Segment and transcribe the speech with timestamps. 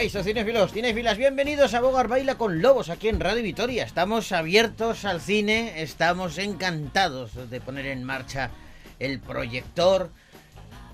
[0.00, 3.84] Eso, cinéfilos, cinéfilas, bienvenidos a Bogar Baila con Lobos aquí en Radio Vitoria.
[3.84, 8.50] Estamos abiertos al cine, estamos encantados de poner en marcha
[8.98, 10.10] el proyector.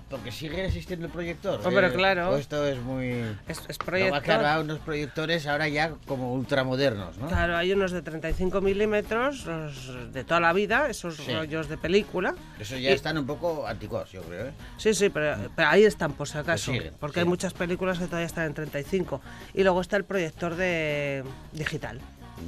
[0.08, 1.60] Porque sigue existiendo el proyector.
[1.60, 1.92] ¿eh?
[1.92, 2.36] claro.
[2.36, 3.08] Esto es muy.
[3.48, 4.22] Es, es No, proyector.
[4.22, 7.26] claro, hay unos proyectores ahora ya como ultramodernos, ¿no?
[7.26, 11.32] Claro, hay unos de 35 milímetros, los de toda la vida, esos Sí.
[11.34, 12.36] rollos de película.
[12.60, 14.52] Eso ya Y- están un poco anticuados, yo creo, ¿eh?
[14.76, 16.70] Sí, sí, pero, pero ahí están por si acaso.
[16.72, 19.20] siguen, porque hay muchas películas que todavía están en 35.
[19.54, 22.00] Y luego está el proyector de digital.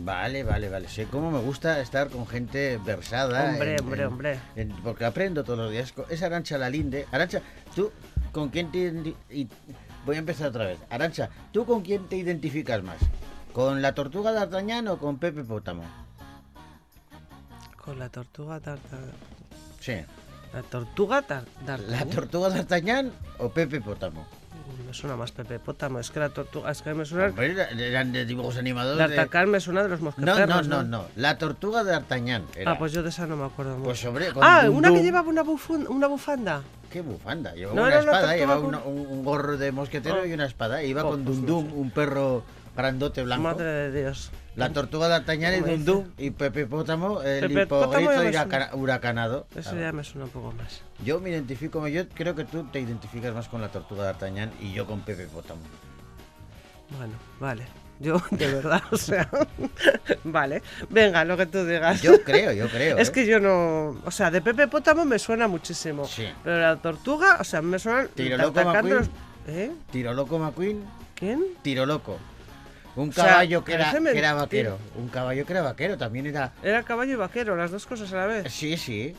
[0.05, 0.89] Vale, vale, vale.
[0.89, 3.51] Sé cómo me gusta estar con gente versada.
[3.51, 4.41] Hombre, en- hombre, en- hombre.
[4.57, 5.93] en- porque aprendo todos los días.
[6.11, 7.07] Es Arancha Lalinde.
[7.11, 7.41] Arancha,
[7.75, 7.91] tú,
[8.33, 9.15] ¿con quién te...
[9.31, 9.49] y-
[10.07, 10.79] Voy a empezar otra vez.
[10.91, 12.97] Arancha, ¿tú con quién te identificas más?
[13.53, 15.83] ¿Con la tortuga D'Artagnan o con Pepe Pótamo?
[17.77, 18.99] Con la tortuga tarta.
[19.81, 19.95] Sí.
[20.55, 22.11] La tortuga tar- ¿La d'Artagnan.
[22.11, 24.27] tortuga D'Artagnan o Pepe Pótamo?
[24.87, 25.99] Me suena más Pepe Pótamo.
[25.99, 26.71] Es que la tortuga.
[26.71, 27.33] Es que me suena.
[27.43, 29.47] Eran de dibujos animados de...
[29.47, 30.69] Me suena de los No, mosqueteros.
[30.69, 31.05] no, no, no.
[31.17, 32.45] La tortuga de D'Artagnan.
[32.57, 32.73] era.
[32.73, 34.13] Ah, pues yo de esa no me acuerdo mucho.
[34.13, 35.43] Pues con ah, una que llevaba una,
[35.89, 36.63] una bufanda.
[36.91, 37.55] Qué bufanda.
[37.55, 40.27] Llevaba No, una espada, llevaba con- un, un gorro de mosquetero Oh.
[40.27, 40.83] y una espada.
[40.83, 41.75] Iba Oh, con pues Dum no Dum, sé.
[41.77, 42.45] un perro
[42.83, 43.43] grandote blanco.
[43.43, 44.31] Madre de Dios.
[44.55, 45.91] La tortuga de D'Artagnan y ¿Cómo Dum dice?
[45.91, 49.47] Dum y Pepe Pótamo, el hipogrito huracanado.
[49.55, 50.83] Eso ya me suena un poco más.
[51.05, 54.53] Yo me identifico, yo creo que tú te identificas más con la tortuga de D'Artagnan
[54.61, 55.61] y yo con Pepe Pótamo.
[56.97, 57.65] Bueno, vale.
[58.01, 59.29] Yo, de verdad, o sea.
[60.25, 60.63] vale.
[60.89, 62.01] Venga, lo que tú digas.
[62.01, 62.97] Yo creo, yo creo.
[62.97, 63.13] Es ¿eh?
[63.13, 64.01] que yo no.
[64.05, 66.07] O sea, de Pepe Pótamo me suena muchísimo.
[66.07, 66.29] Sí.
[66.45, 68.07] Pero la tortuga, o sea, me suena.
[68.07, 68.95] Tiro loco McQueen.
[68.97, 69.11] los-
[69.49, 69.73] ¿Eh?
[69.91, 70.85] Tiro loco McQueen,
[71.17, 71.43] ¿Quién?
[71.63, 72.19] tiro loco.
[72.99, 74.79] Un O sea, caballo que, era, que era vaquero.
[74.97, 76.53] Un caballo que era vaquero, también era...
[76.63, 78.53] Era caballo y vaquero, las dos cosas a la vez.
[78.53, 79.15] Sí, sí.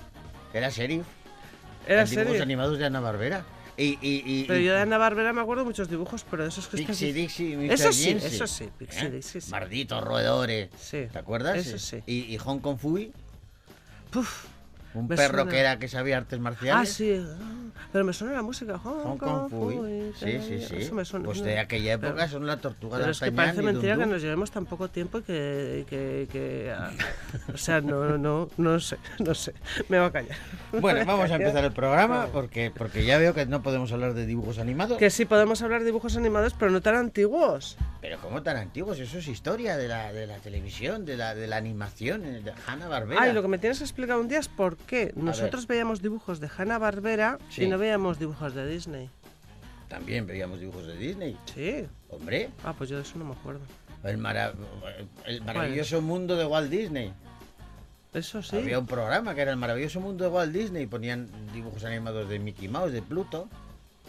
[0.54, 1.06] Era sheriff.
[1.88, 3.44] Era en dibujos animados de Ana Barbera.
[3.78, 6.68] Y, y, y, Pero yo de Ana Barbera me acuerdo muchos dibujos, pero de esos
[6.68, 7.72] que Pixie Dixie, Mr.
[7.72, 9.12] Eso sí, eso sí, Pixie ¿eh?
[9.12, 9.50] Dixie, sí.
[9.52, 10.70] Malditos roedores.
[10.78, 11.56] Sí, ¿Te acuerdas?
[11.58, 12.04] eso sí.
[12.06, 13.14] Y, y Hong Kong Fui,
[14.12, 14.48] Puf.
[15.00, 15.52] Un Me perro suena.
[15.52, 16.94] que era que sabía artes Ah, marciales.
[16.94, 17.14] sí.
[17.20, 17.56] ah,
[17.92, 18.78] Pero me suena la música.
[18.78, 19.76] Hong, Hong Kong Fui.
[19.76, 20.76] Fui, Sí, sí, sí.
[20.78, 21.26] Eso me suena.
[21.26, 24.06] Pues de aquella época Pero- son la tortuga de Pero es que parece mentira que
[24.06, 26.92] nos llevemos tan poco tiempo y que, que, que- ah,
[27.54, 29.54] o sea, no, no, no sé, no sé,
[29.88, 30.38] me va a callar.
[30.80, 34.26] Bueno, vamos a empezar el programa porque, porque ya veo que no podemos hablar de
[34.26, 34.98] dibujos animados.
[34.98, 37.78] Que sí podemos hablar de dibujos animados, pero no tan antiguos.
[38.02, 41.48] Pero como tan antiguos, eso es historia de la, de la televisión, de la, de
[41.48, 43.22] la animación, eh, de Hanna Barbera.
[43.22, 46.40] Ay, lo que me tienes que explicar un día es por qué nosotros veíamos dibujos
[46.40, 47.64] de Hanna Barbera Sí.
[47.64, 49.10] y no veíamos dibujos de Disney.
[49.88, 51.38] También veíamos dibujos de Disney.
[51.54, 51.86] Sí.
[52.10, 53.62] Hombre, Ah, pues yo de eso no me acuerdo.
[54.04, 54.54] el, mara-
[55.26, 57.14] el maravilloso mundo de Walt Disney.
[58.14, 58.56] Eso sí.
[58.58, 60.88] Había un programa que era el maravilloso mundo de Walt Disney.
[60.88, 63.48] Ponían dibujos animados de Mickey Mouse, de Pluto,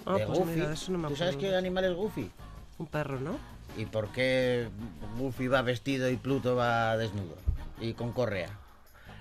[0.06, 0.52] Ah, de pues Goofy.
[0.54, 2.30] mira, de eso no me ¿Tú sabes qué animal es Goofy?
[2.78, 3.36] Un perro, ¿no?
[3.76, 4.68] ¿Y por qué
[5.18, 7.36] Goofy va vestido y Pluto va desnudo?
[7.80, 8.48] Y con correa.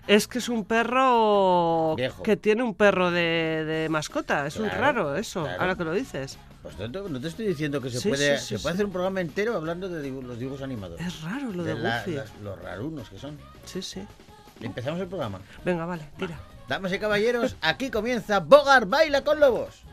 [0.10, 2.24] Es que es un perro Viejo.
[2.24, 4.48] que tiene un perro de, de mascota.
[4.48, 5.62] Es un raro eso, claro.
[5.62, 6.38] ahora que lo dices.
[6.64, 8.74] Pues no te, no te estoy diciendo que se Sí, puede, sí, sí, se puede
[8.74, 11.00] hacer un programa entero hablando de los dibujos animados.
[11.00, 13.38] Es raro lo de, de la- las- los rarunos que son.
[13.66, 14.02] Sí, sí.
[14.62, 15.40] Empezamos el programa.
[15.64, 16.40] Venga, vale, tira.
[16.68, 19.84] Damas y caballeros, aquí comienza Bogar Baila con Lobos.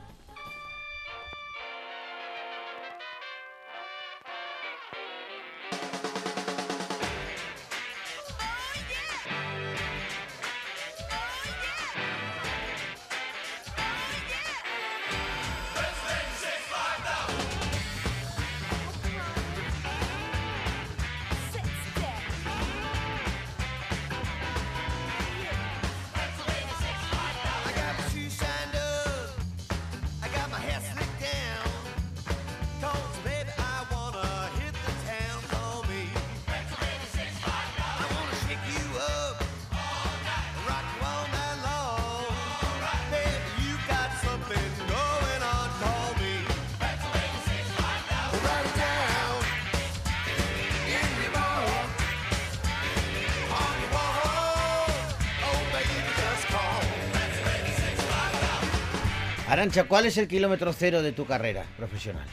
[59.67, 62.25] Arancha, ¿cuál es el kilómetro cero de tu carrera profesional?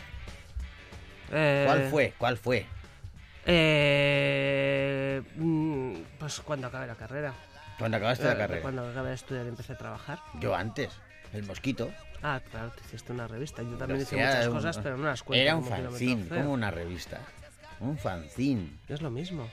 [1.31, 2.13] Eh, ¿Cuál fue?
[2.15, 2.67] ¿Cuál fue?
[3.47, 7.33] Eh, mm, pues cuando acabé la carrera.
[7.79, 8.61] Cuando acabaste la Eh, carrera.
[8.61, 10.19] Cuando acabé de estudiar y empecé a trabajar.
[10.39, 10.91] Yo antes,
[11.33, 11.91] el mosquito.
[12.21, 13.63] Ah, claro, te hiciste una revista.
[13.63, 15.41] Yo también hice Hacía muchas un- cosas, pero no las cuento.
[15.41, 17.19] Era un fanzine, como una revista.
[17.79, 18.77] Un fanzine.
[18.87, 19.49] Es lo mismo.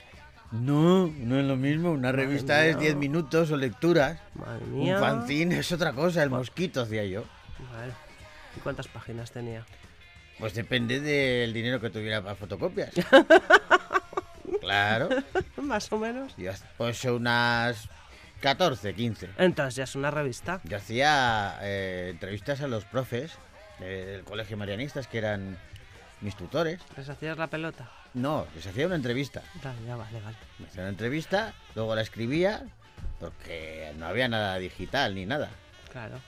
[0.51, 1.89] No, no es lo mismo.
[1.93, 2.81] Una Madre revista es mía.
[2.83, 4.19] 10 minutos o lecturas.
[4.35, 6.21] Madre Un fanzine es otra cosa.
[6.21, 7.23] El mosquito hacía yo.
[7.71, 7.93] Vale.
[8.55, 9.65] ¿Y cuántas páginas tenía?
[10.39, 12.91] Pues depende del dinero que tuviera para fotocopias.
[14.61, 15.09] claro.
[15.57, 16.33] Más o menos.
[16.37, 17.89] Yo, pues unas
[18.41, 19.29] 14, 15.
[19.37, 20.59] Entonces ya es una revista.
[20.63, 23.33] Yo hacía eh, entrevistas a los profes
[23.79, 25.57] del colegio marianistas que eran
[26.21, 26.79] mis tutores.
[26.97, 27.89] Les hacías la pelota.
[28.13, 29.41] No, les hacía una entrevista.
[29.63, 30.37] Ya, ya vale, vale.
[30.59, 32.63] Me hacía una entrevista, luego la escribía,
[33.19, 35.49] porque no había nada digital ni nada.
[35.91, 36.19] Claro.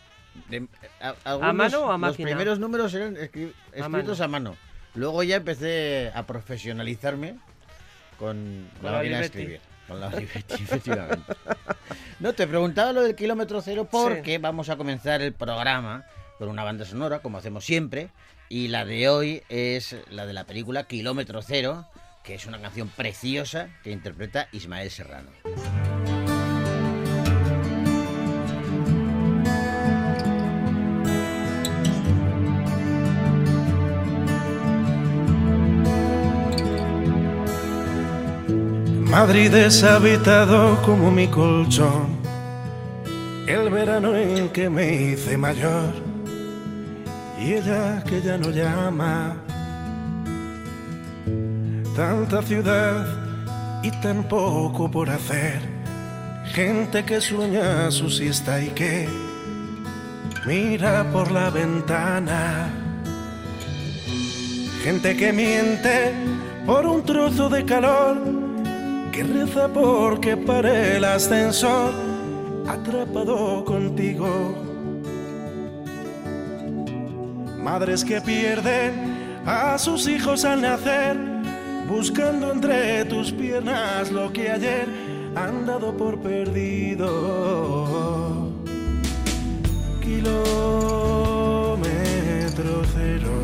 [0.50, 0.68] De-
[1.02, 2.28] a, algunos- mano o a Los máquina?
[2.30, 4.56] primeros números eran escri- A escritos a mano.
[4.96, 7.36] Luego ya empecé a profesionalizarme
[8.18, 9.62] con, Con la máquina de escribir.
[9.88, 11.34] Con la efectivamente.
[12.20, 16.06] No, te preguntaba lo del kilómetro cero porque vamos a comenzar el programa
[16.38, 18.10] con una banda sonora, como hacemos siempre.
[18.50, 21.88] Y la de hoy es la de la película Kilómetro Cero,
[22.24, 25.32] que es una canción preciosa que interpreta Ismael Serrano.
[39.14, 42.18] Madrid deshabitado como mi colchón,
[43.48, 45.94] el verano en que me hice mayor
[47.40, 49.36] y ella que ya no llama.
[51.96, 53.06] Tanta ciudad
[53.84, 55.62] y tan poco por hacer,
[56.52, 59.08] gente que sueña su siesta y que
[60.48, 62.68] mira por la ventana.
[64.84, 66.14] Gente que miente
[66.66, 68.43] por un trozo de calor,
[69.14, 71.94] que reza porque pare el ascensor,
[72.68, 74.56] atrapado contigo.
[77.60, 81.16] Madres que pierden a sus hijos al nacer,
[81.88, 84.88] buscando entre tus piernas lo que ayer
[85.36, 87.06] han dado por perdido.
[90.02, 90.34] Kilómetro
[92.96, 93.44] cero,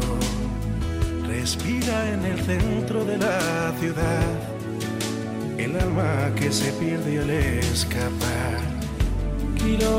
[1.27, 4.48] respira en el centro de la ciudad
[5.63, 8.59] el alma que se pierde al escapar.
[9.57, 9.89] Kilómetro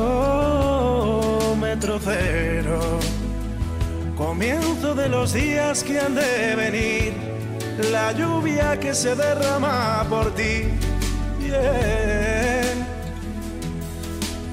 [2.03, 2.81] cero,
[4.17, 7.13] comienzo de los días que han de venir,
[7.93, 10.69] la lluvia que se derrama por ti.
[11.41, 12.63] Yeah,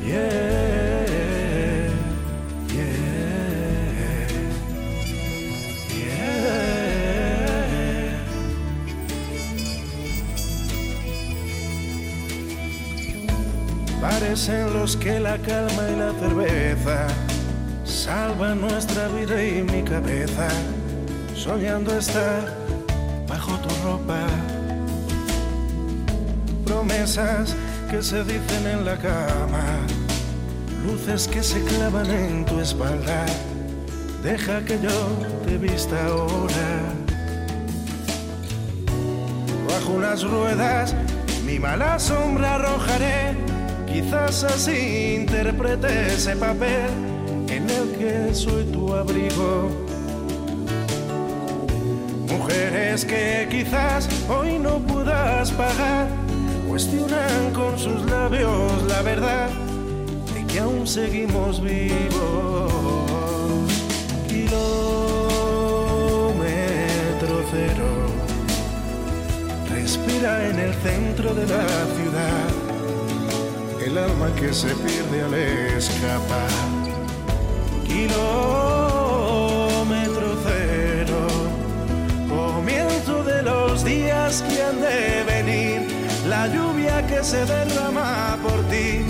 [0.03, 0.96] yeah,
[14.09, 17.07] Parecen los que la calma y la cerveza
[17.83, 20.47] salvan nuestra vida y mi cabeza,
[21.35, 22.53] soñando estar
[23.27, 24.25] bajo tu ropa.
[26.65, 27.53] Promesas
[27.91, 29.65] que se dicen en la cama,
[30.85, 33.25] luces que se clavan en tu espalda.
[34.23, 35.09] Deja que yo
[35.45, 36.69] te vista ahora
[39.67, 40.95] bajo unas ruedas
[41.45, 43.56] mi mala sombra arrojaré.
[43.97, 46.91] Quizás así interprete ese papel
[47.49, 49.71] en el que soy tu abrigo.
[52.29, 56.09] Mujeres que quizás hoy no puedas pagar,
[56.69, 59.49] cuestionan con sus labios la verdad
[60.35, 62.71] de que aún seguimos vivos.
[64.27, 64.67] Kilómetro
[67.49, 67.89] cero
[69.73, 71.65] respira en el centro de la
[71.97, 72.66] ciudad,
[73.87, 76.49] el alma que se pierde al escapar.
[77.85, 78.17] Kilómetro
[80.45, 81.27] cero,
[82.27, 85.87] comienzo de los días que han de venir,
[86.27, 89.05] la lluvia que se derrama por ti.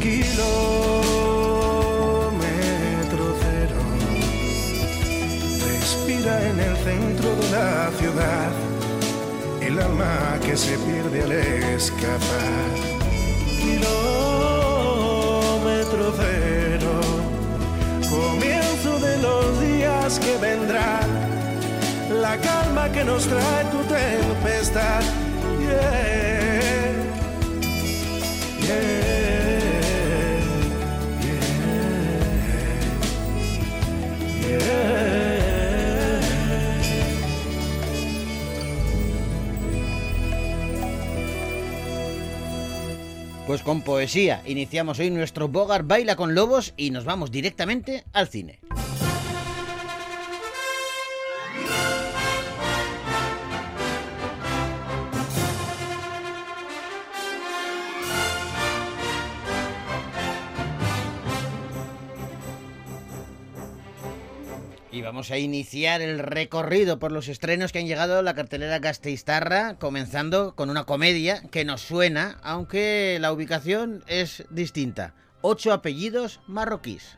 [0.00, 0.36] Kilómetro
[3.42, 3.80] cero
[5.68, 8.50] respira en el centro de la ciudad,
[9.80, 12.70] alma que se pierde al escapar.
[13.60, 13.94] Kilómetro
[16.16, 17.00] cero,
[18.08, 21.08] comienzo de los días que vendrán,
[22.20, 25.02] la calma que nos trae tu tempestad.
[25.60, 26.00] Yeah.
[28.60, 29.29] Yeah.
[43.50, 48.28] Pues con poesía iniciamos hoy nuestro Bogart Baila con Lobos y nos vamos directamente al
[48.28, 48.60] cine.
[65.00, 68.80] Y vamos a iniciar el recorrido por los estrenos que han llegado a la cartelera
[68.80, 75.14] Gasteiztarra, comenzando con una comedia que nos suena, aunque la ubicación es distinta.
[75.40, 77.16] Ocho apellidos marroquíes.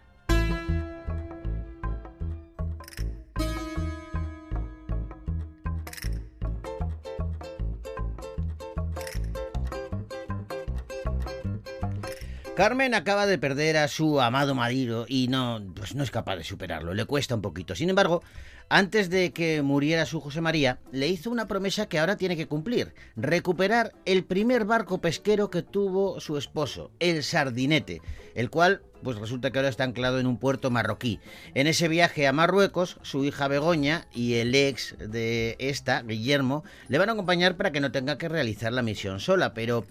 [12.54, 16.44] Carmen acaba de perder a su amado marido y no, pues no es capaz de
[16.44, 17.74] superarlo, le cuesta un poquito.
[17.74, 18.22] Sin embargo,
[18.68, 22.48] antes de que muriera su José María, le hizo una promesa que ahora tiene que
[22.48, 28.02] cumplir, recuperar el primer barco pesquero que tuvo su esposo, el Sardinete,
[28.34, 31.20] el cual pues resulta que ahora está anclado en un puerto marroquí.
[31.54, 36.98] En ese viaje a Marruecos, su hija Begoña y el ex de esta, Guillermo, le
[36.98, 39.86] van a acompañar para que no tenga que realizar la misión sola, pero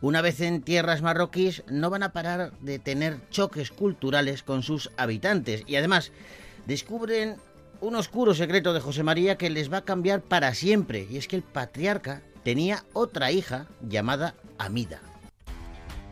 [0.00, 4.90] una vez en tierras marroquíes no van a parar de tener choques culturales con sus
[4.96, 6.12] habitantes y además
[6.66, 7.36] descubren
[7.80, 11.28] un oscuro secreto de José María que les va a cambiar para siempre y es
[11.28, 15.00] que el patriarca tenía otra hija llamada Amida.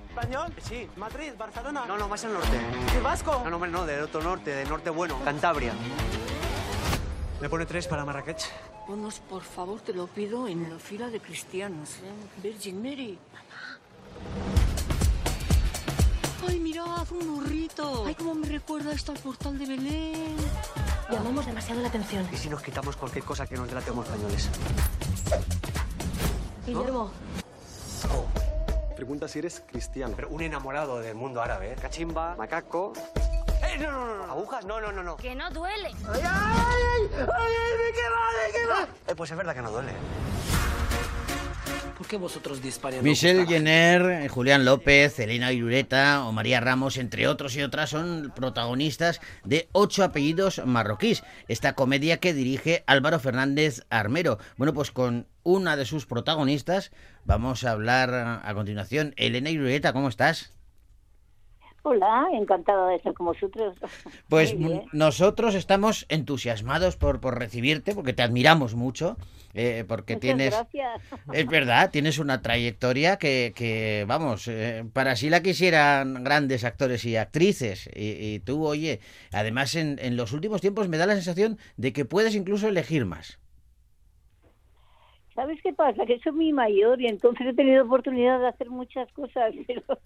[0.08, 0.52] ¿Español?
[0.62, 0.88] Sí.
[0.96, 1.32] ¿Madrid?
[1.38, 1.84] ¿Barcelona?
[1.86, 2.58] No, no, más al norte.
[2.96, 3.42] ¿Y vasco?
[3.44, 5.74] No, no, hombre, no, del otro norte, del norte bueno, Cantabria.
[7.40, 8.50] Me pone tres para Marrakech.
[8.86, 11.96] Ponos, por favor, te lo pido, en la fila de cristianos.
[11.96, 12.40] ¿eh?
[12.42, 13.18] Virgin Mary.
[16.48, 18.04] ¡Ay, mirad, un burrito!
[18.06, 20.36] ¡Ay, cómo me recuerda esto al portal de Belén!
[21.10, 22.28] Llamamos demasiado la atención.
[22.32, 24.50] ¿Y si nos quitamos cualquier cosa que nos delate como españoles?
[26.66, 27.12] Guillermo,
[28.96, 30.14] Pregunta si eres cristiano.
[30.16, 31.76] Pero un enamorado del mundo árabe, ¿eh?
[31.80, 32.94] Cachimba, macaco...
[33.62, 34.32] ¡Eh, no, no, no, no!
[34.32, 34.64] ¿Agujas?
[34.64, 35.16] No, no, no, no.
[35.16, 35.90] que no duele.
[39.06, 39.92] Eh, pues es verdad que no duele.
[41.96, 43.02] ¿Por qué vosotros disparáis?
[43.02, 49.20] Michelle Jenner, Julián López, Elena Irureta o María Ramos, entre otros y otras, son protagonistas
[49.44, 54.38] de Ocho apellidos marroquíes, esta comedia que dirige Álvaro Fernández Armero.
[54.58, 56.90] Bueno, pues con una de sus protagonistas
[57.24, 59.14] vamos a hablar a continuación.
[59.16, 60.55] Elena Irureta, ¿cómo estás?
[61.88, 63.76] Hola, encantada de estar con vosotros.
[64.28, 64.56] Pues
[64.92, 69.16] nosotros estamos entusiasmados por, por recibirte, porque te admiramos mucho,
[69.54, 70.50] eh, porque Muchas tienes...
[70.50, 71.00] gracias.
[71.32, 77.04] Es verdad, tienes una trayectoria que, que, vamos, eh, para sí la quisieran grandes actores
[77.04, 77.88] y actrices.
[77.94, 78.98] Y, y tú, oye,
[79.32, 83.04] además en, en los últimos tiempos me da la sensación de que puedes incluso elegir
[83.04, 83.38] más.
[85.36, 86.04] ¿Sabes qué pasa?
[86.04, 90.00] Que soy muy mayor y entonces he tenido oportunidad de hacer muchas cosas, pero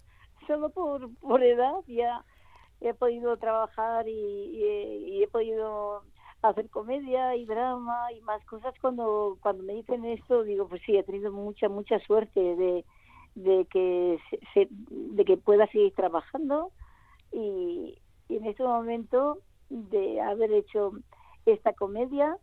[0.51, 2.25] solo por, por edad ya
[2.81, 6.03] he podido trabajar y, y he- y he podido
[6.41, 8.73] hacer comedia y drama y más cosas.
[8.81, 12.83] Cuando, cuando me dicen esto, digo, pues sí, he tenido mucha, mucha suerte de,
[13.35, 16.71] de, que, se- se- de que pueda seguir trabajando
[17.31, 19.37] y, y en este momento
[19.69, 20.91] de haber hecho
[21.45, 22.35] esta comedia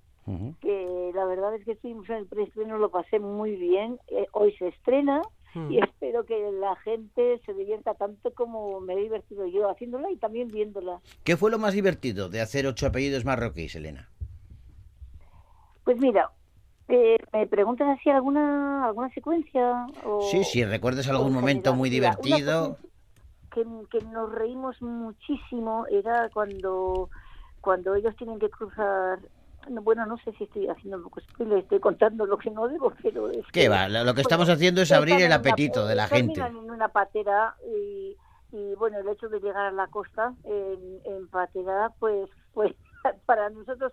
[0.60, 3.98] que la verdad es que estuvimos en el preestreno, lo pasé muy bien.
[4.08, 5.22] Eh, hoy se estrena
[5.58, 5.72] Hmm.
[5.72, 10.16] y espero que la gente se divierta tanto como me he divertido yo haciéndola y
[10.16, 11.00] también viéndola.
[11.24, 14.08] ¿Qué fue lo más divertido de hacer ocho apellidos marroquíes, Elena?
[15.84, 16.30] Pues mira,
[16.88, 19.86] eh, ¿me preguntas así alguna alguna secuencia?
[20.04, 21.78] O, Sí, si recuerdas algún en momento general?
[21.78, 22.76] muy divertido.
[23.52, 27.08] Que, que nos reímos muchísimo era cuando
[27.60, 29.18] cuando ellos tienen que cruzar
[29.82, 32.92] bueno, no sé si estoy haciendo un poco spoiler, estoy contando lo que no debo,
[33.02, 33.88] pero es ¿Qué que- va?
[33.88, 36.40] Lo que estamos haciendo es abrir el una- apetito de la gente.
[36.40, 38.16] en una patera y,
[38.52, 42.74] y, bueno, el hecho de llegar a la costa en, en patera, pues, pues
[43.26, 43.92] para nosotros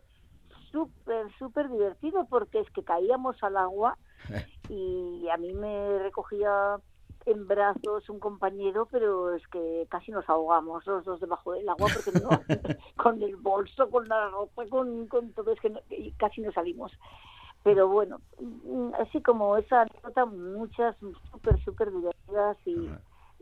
[0.71, 3.97] súper, súper divertido porque es que caíamos al agua
[4.69, 6.77] y a mí me recogía
[7.25, 11.89] en brazos un compañero, pero es que casi nos ahogamos los dos debajo del agua
[11.91, 12.43] porque no,
[12.97, 15.81] con el bolso, con la ropa, con, con todo, es que no-
[16.17, 16.91] casi no salimos.
[17.63, 20.95] Pero bueno, mm, así como esa anécdota, muchas
[21.31, 22.87] súper, súper divertidas y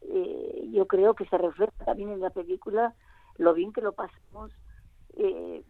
[0.04, 2.96] eh, yo creo que se refleja también en la película
[3.38, 4.52] lo bien que lo pasamos
[5.18, 5.64] eh,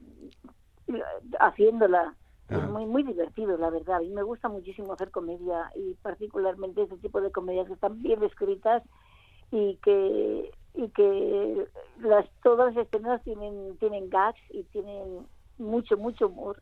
[1.40, 2.16] haciéndola.
[2.50, 3.98] Es muy, muy divertido, la verdad.
[3.98, 8.02] A mí me gusta muchísimo hacer comedia y particularmente ese tipo de comedias que están
[8.02, 8.84] bien escritas
[9.52, 11.68] y que y que
[12.00, 16.62] las todas las escenas tienen tienen gags y tienen mucho mucho humor.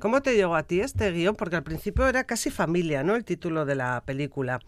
[0.00, 1.34] ¿Cómo te llegó a ti este guion?
[1.34, 3.16] Porque al principio era casi familia, ¿no?
[3.16, 4.60] El título de la película.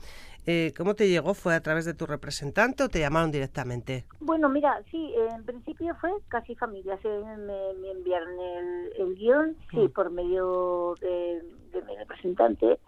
[0.46, 1.32] Eh, ¿Cómo te llegó?
[1.32, 4.04] ¿Fue a través de tu representante o te llamaron directamente?
[4.20, 6.98] Bueno, mira, sí, en principio fue casi familia.
[7.00, 12.78] Se me, me enviaron el, el guion, sí, por medio de, de mi representante,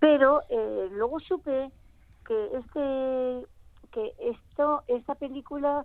[0.00, 1.70] pero eh, luego supe
[2.26, 3.46] que este
[3.90, 5.84] que esto esta película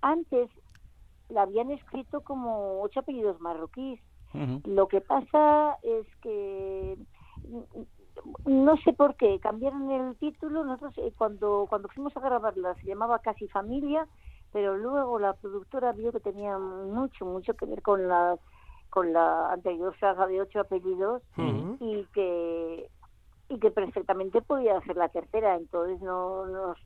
[0.00, 0.50] antes
[1.34, 4.00] la habían escrito como ocho apellidos marroquíes.
[4.64, 6.98] Lo que pasa es que
[7.46, 10.64] mm, no sé por qué cambiaron el título.
[10.64, 14.08] Nosotros eh, cuando cuando fuimos a grabarla se llamaba Casi Familia,
[14.52, 18.36] pero luego la productora vio que tenía mucho mucho que ver con la
[18.90, 21.22] con la anterior saga de ocho apellidos
[21.78, 22.88] y que
[23.48, 25.54] y que perfectamente podía hacer la tercera.
[25.54, 26.78] Entonces no nos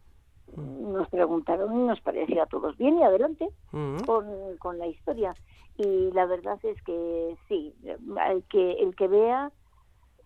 [0.56, 3.48] nos preguntaron y nos pareció a todos bien y adelante
[4.06, 5.34] con, con la historia.
[5.76, 9.52] Y la verdad es que sí, el que, el que vea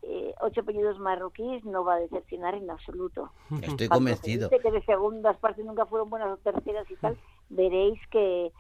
[0.03, 3.31] eh, ocho apellidos marroquíes no va a decepcionar en absoluto.
[3.61, 4.49] Estoy Cuando convencido.
[4.49, 7.17] se dice que de segundas partes nunca fueron buenas o terceras y tal,
[7.51, 8.51] veréis que,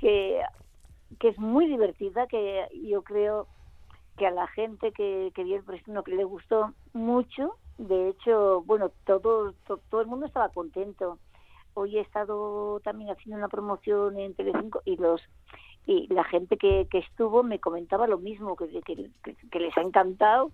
[0.00, 0.42] que,
[1.18, 3.46] que es muy divertida, que yo creo
[4.18, 8.62] que a la gente que, que vio el preestreno que le gustó mucho, de hecho,
[8.66, 11.18] bueno, todo, to- todo el mundo estaba contento.
[11.74, 15.22] Hoy he estado también haciendo una promoción en Telecinco y los
[15.84, 20.52] y la gente que, que estuvo me comentaba lo mismo, que, que, les ha encantado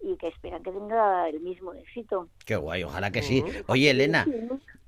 [0.00, 2.28] y que esperan que tenga el mismo éxito.
[2.46, 3.42] Qué guay, ojalá que sí.
[3.66, 4.24] Oye, Elena,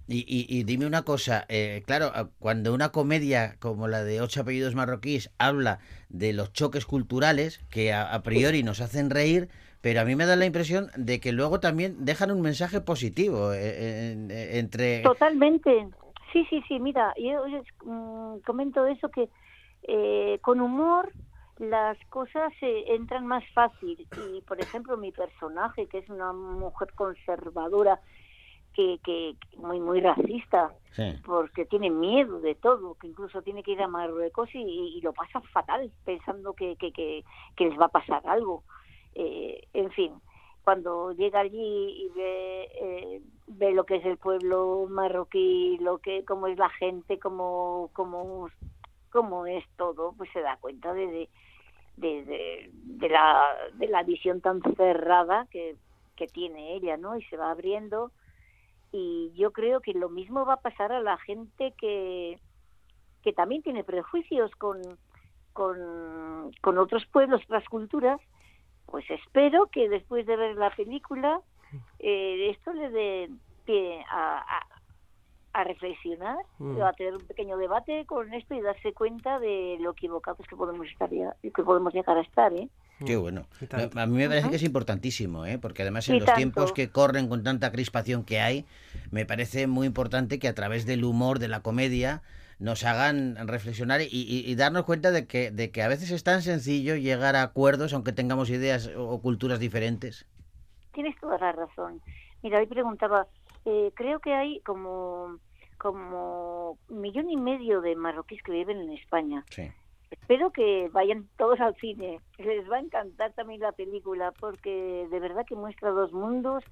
[0.07, 1.45] y, y- y dime una cosa.
[1.49, 6.53] eh, claro, a- cuando una comedia como la de Ocho apellidos marroquíes habla de los
[6.53, 9.49] choques culturales que a, a priori nos hacen reír,
[9.81, 13.53] pero a mí me da la impresión de que luego también dejan un mensaje positivo
[13.53, 15.03] eh, en- en- entre...
[15.03, 15.89] Totalmente.
[16.33, 16.79] Sí, sí, sí.
[16.79, 19.29] Mira, yo yo, mm, comento eso que
[19.83, 21.13] eh, con humor
[21.59, 24.07] las cosas eh, entran más fácil.
[24.17, 28.01] Y, por ejemplo, mi personaje, que es una mujer conservadora,
[28.73, 31.03] que, que que muy, muy racista, Sí.
[31.25, 34.59] porque tiene miedo de todo, que incluso tiene que ir a Marruecos y,
[34.97, 37.25] y lo pasa fatal, pensando que, que, que,
[37.57, 38.65] que les va a pasar algo.
[39.15, 40.13] Eh, en fin,
[40.65, 46.25] cuando llega allí y ve, eh, ve lo que es el pueblo marroquí, lo que
[46.25, 48.49] cómo es la gente, cómo, cómo,
[49.11, 51.07] cómo es todo, pues se da cuenta de,
[51.97, 53.45] de, de, de- la,
[53.75, 55.77] de la visión tan cerrada que,
[56.17, 57.17] que tiene ella, ¿no?
[57.17, 58.13] Y se va abriendo
[58.93, 62.41] y yo creo que lo mismo va a pasar a la gente que,
[63.23, 64.81] que también tiene prejuicios con,
[65.53, 68.21] con, con otros pueblos, otras culturas,
[68.91, 71.41] pues espero que después de ver la película
[71.99, 73.31] eh, esto le dé
[73.65, 74.67] pie a, a,
[75.61, 76.81] a reflexionar, Mm.
[76.83, 80.87] a tener un pequeño debate con esto y darse cuenta de lo equivocados que podemos
[80.89, 82.69] estar ya- que podemos llegar a estar, ¿eh?
[83.07, 83.47] Qué bueno.
[83.97, 85.59] A mí me parece que es importantísimo, ¿eh?
[85.59, 86.37] porque además en Y los tanto.
[86.37, 88.67] tiempos que corren con tanta crispación que hay,
[89.11, 92.21] me parece muy importante que a través del humor, de la comedia,
[92.61, 96.23] nos hagan reflexionar y, y- y darnos cuenta de que, de que a veces es
[96.23, 100.27] tan sencillo llegar a acuerdos aunque tengamos ideas o, culturas diferentes.
[100.93, 102.01] Tienes toda la razón.
[102.43, 103.27] Mira, hoy preguntaba,
[103.65, 105.39] eh, creo que hay como
[105.79, 109.45] como un millón y medio de marroquíes que viven en España.
[109.51, 109.63] Sí.
[110.11, 112.21] Espero que vayan todos al cine.
[112.37, 116.63] Les va a encantar también la película porque de verdad que muestra dos mundos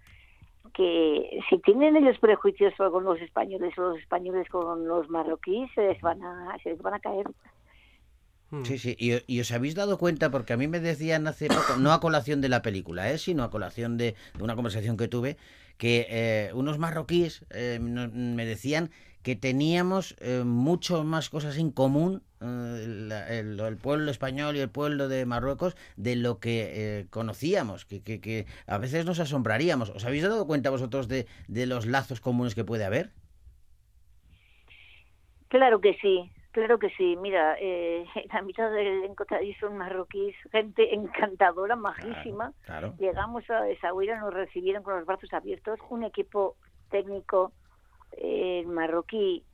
[0.72, 5.83] que si tienen ellos prejuicios con los españoles o los españoles con los marroquíes se
[5.83, 7.26] les van a se les van a caer.
[8.50, 8.64] Mm.
[8.64, 8.96] Sí, sí.
[8.98, 12.00] Y, y os habéis dado cuenta, porque a mí me decían hace poco, no a
[12.00, 13.18] colación de la película, ¿eh?
[13.18, 15.37] sino a colación de, de una conversación que tuve,
[15.76, 18.90] que eh, unos marroquíes eh, me decían
[19.22, 22.85] que teníamos eh, mucho más cosas en común eh,
[23.40, 28.02] el, el pueblo español y el pueblo de Marruecos de lo que eh, conocíamos, que,
[28.02, 29.90] que- que a veces nos asombraríamos.
[29.90, 33.11] ¿Os habéis dado cuenta vosotros de, de los lazos comunes que puede haber?
[35.48, 37.16] Claro que sí, claro que sí.
[37.16, 42.52] Mira, eh, la mitad del elenco allí son marroquíes, gente encantadora, majísima.
[42.62, 42.94] Claro.
[42.98, 46.57] Llegamos a Essaouira, nos recibieron con los brazos abiertos, un equipo
[46.90, 47.52] técnico
[48.12, 49.44] eh, marroquí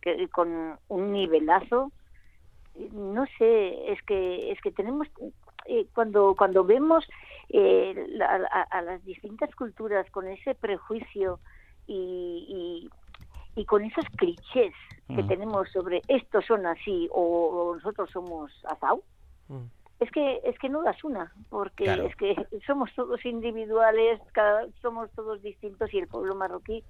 [0.00, 1.92] que, con un nivelazo.
[2.92, 5.08] No sé, es que es que tenemos
[5.66, 7.04] eh, cuando cuando vemos
[7.48, 11.40] eh, la- a, a las distintas culturas con ese prejuicio
[11.86, 12.88] y,
[13.56, 14.72] y, y con esos clichés
[15.08, 15.26] que Ujú.
[15.26, 19.02] tenemos sobre estos son así o, o nosotros somos asau,
[19.48, 19.66] Mm.
[19.98, 22.04] es que es que no das una porque Claro.
[22.06, 26.84] es que somos todos individuales cada, somos todos distintos y el pueblo marroquí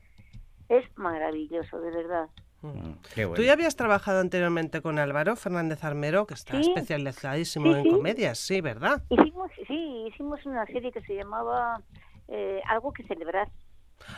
[0.70, 2.28] es maravilloso de verdad
[2.62, 3.42] Mm, Qué Tú bueno.
[3.44, 6.68] ya habías trabajado anteriormente con Álvaro Fernández Armero, que está Sí.
[6.68, 7.88] especializadísimo Sí, en sí.
[7.90, 9.02] comedias, sí, ¿verdad?
[9.08, 11.80] hicimos sí hicimos una serie que se llamaba
[12.28, 13.48] eh, algo que celebrar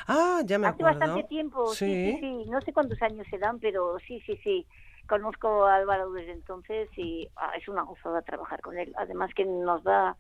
[0.09, 0.99] Ah, ya me hace acuerdo.
[1.01, 1.87] bastante tiempo sí.
[1.87, 2.19] sí Sí.
[2.21, 4.67] sí no sé cuántos años se dan pero sí sí sí
[5.09, 9.45] conozco a Álvaro desde entonces y ah, es una gozada trabajar con él además que
[9.45, 10.17] nos da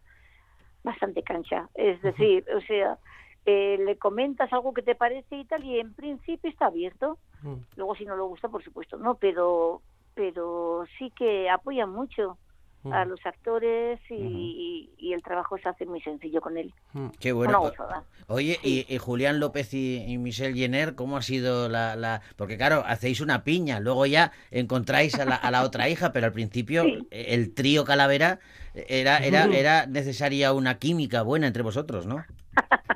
[0.84, 2.98] bastante cancha es decir o sea
[3.46, 7.54] eh, le comentas algo que te parece y tal y en principio está abierto Mm.
[7.74, 9.82] Luego, si no le gusta, por supuesto, no, pero
[10.14, 12.38] pero sí que apoya mucho
[12.84, 13.08] a Mm.
[13.08, 16.72] los actores y, y el trabajo se hace muy sencillo con él.
[17.18, 17.50] Qué bueno.
[17.58, 18.04] Una gozada.
[18.28, 22.22] Oye, y, y Julián López y, y Michelle Jenner, ¿cómo ha sido la, la...?
[22.36, 26.26] Porque claro, hacéis una piña, luego ya encontráis a la, a la otra hija, pero
[26.26, 27.06] al principio Sí.
[27.10, 28.38] el trío Calavera
[28.74, 32.24] era, era, era necesaria una química buena entre vosotros, ¿no?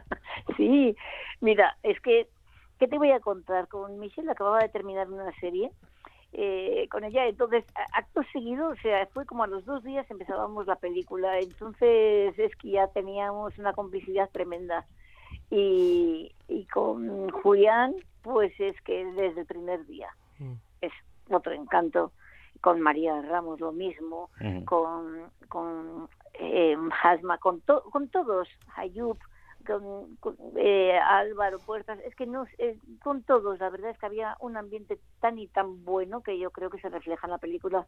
[0.66, 0.96] Sí,
[1.40, 2.29] mira, es que,
[2.81, 3.68] ¿qué te voy a contar?
[3.68, 5.70] Con Michelle acababa de terminar una serie
[6.33, 10.66] eh, con ella, entonces, acto seguido, o sea, fue como a los dos días empezábamos
[10.66, 14.85] la película, entonces es que ya teníamos una complicidad tremenda.
[15.50, 20.09] Y, y con Julián, pues es que desde el primer día
[20.40, 20.55] Mm.
[20.81, 20.92] es
[21.31, 22.12] otro encanto.
[22.61, 24.31] Con María Ramos lo mismo,
[24.64, 29.16] con, con eh, Hasma, con, to- con todos, Ayub,
[29.66, 34.07] con, con, eh, Álvaro Puertas, es que no, eh, con todos, la verdad es que
[34.07, 37.38] había un ambiente tan y tan bueno que yo creo que se refleja en la
[37.38, 37.87] película.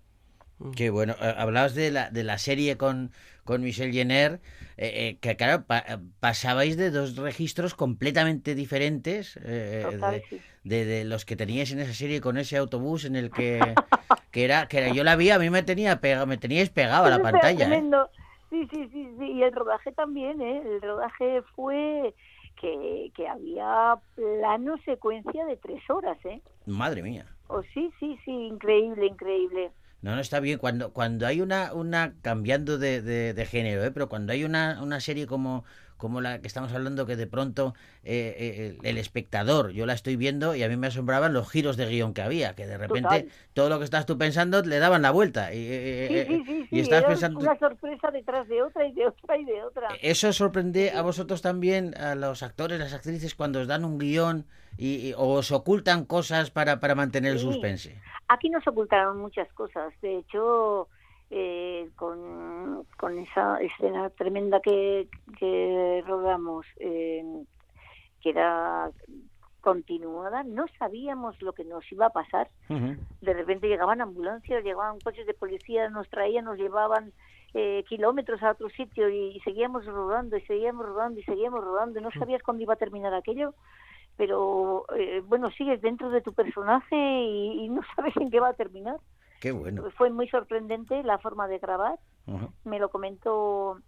[0.77, 1.15] Qué bueno.
[1.21, 3.13] Eh, Hablabas de la, de la serie con,
[3.45, 4.41] con Michelle Jenner,
[4.77, 5.85] eh, eh, que claro, pa-
[6.19, 10.45] pasabais de dos registros completamente diferentes eh, Total, de, sí.
[10.65, 13.81] de- de los que teníais en esa serie con ese autobús en el que,
[14.33, 17.07] que era, que era, yo la vi, a mí me tenía pega, me teníais pegado
[17.07, 17.77] a la pantalla.
[17.79, 17.87] ¿eh?
[17.87, 18.11] tremendo.
[18.51, 20.63] Sí, sí, sí, sí, y el rodaje también, ¿eh?
[20.65, 22.15] El rodaje fue
[22.61, 26.41] que, que había plano secuencia de tres horas, ¿eh?
[26.67, 27.27] Madre mía.
[27.49, 29.73] Oh, sí, sí, sí, increíble, increíble.
[30.01, 30.59] No, no está bien.
[30.59, 33.91] Cuando, cuando hay una, una cambiando de, de- de género, ¿eh?
[33.91, 35.65] pero cuando hay una, una serie como,
[35.99, 40.17] como la que estamos hablando, que de pronto eh, eh, el, espectador, yo la estoy
[40.17, 43.09] viendo y a mí me asombraban los giros de guion que había, que de repente
[43.25, 43.29] Total.
[43.53, 45.53] todo lo que estás tú pensando le daban la vuelta.
[45.53, 47.41] Y, eh, Sí, eh, sí, y estás pensando...
[47.41, 49.89] una sorpresa detrás de otra y de otra y de otra.
[50.01, 54.47] ¿Eso sorprende a vosotros también, a los actores, las actrices, cuando os dan un guion
[54.79, 57.97] y, y- o os ocultan cosas para, para mantener el suspense?
[58.29, 59.93] Aquí nos ocultaron muchas cosas.
[60.03, 60.89] De hecho,
[61.31, 67.23] eh, con, con esa escena tremenda que, que rodamos, eh,
[68.21, 68.91] que era
[69.61, 72.49] continuada, no sabíamos lo que nos iba a pasar.
[72.69, 77.13] De repente llegaban ambulancias, llegaban coches de policía, nos traían, nos llevaban
[77.55, 82.01] eh, kilómetros a otro sitio y, seguíamos rodando y seguíamos rodando y seguíamos rodando.
[82.01, 83.55] No sabías cuándo iba a terminar aquello,
[84.17, 88.51] pero eh, bueno, sigues dentro de tu personaje y, y no sabes en qué va
[88.51, 88.97] a terminar.
[89.41, 89.91] Qué bueno.
[89.97, 91.99] Fue muy sorprendente la forma de grabar.
[92.65, 93.79] Me lo comentó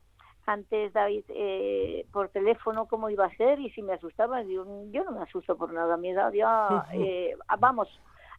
[0.47, 4.43] antes David eh, por teléfono cómo iba a ser y si me asustaba.
[4.43, 7.89] Digo, yo no me asusto por nada, a mi edad ya eh, vamos,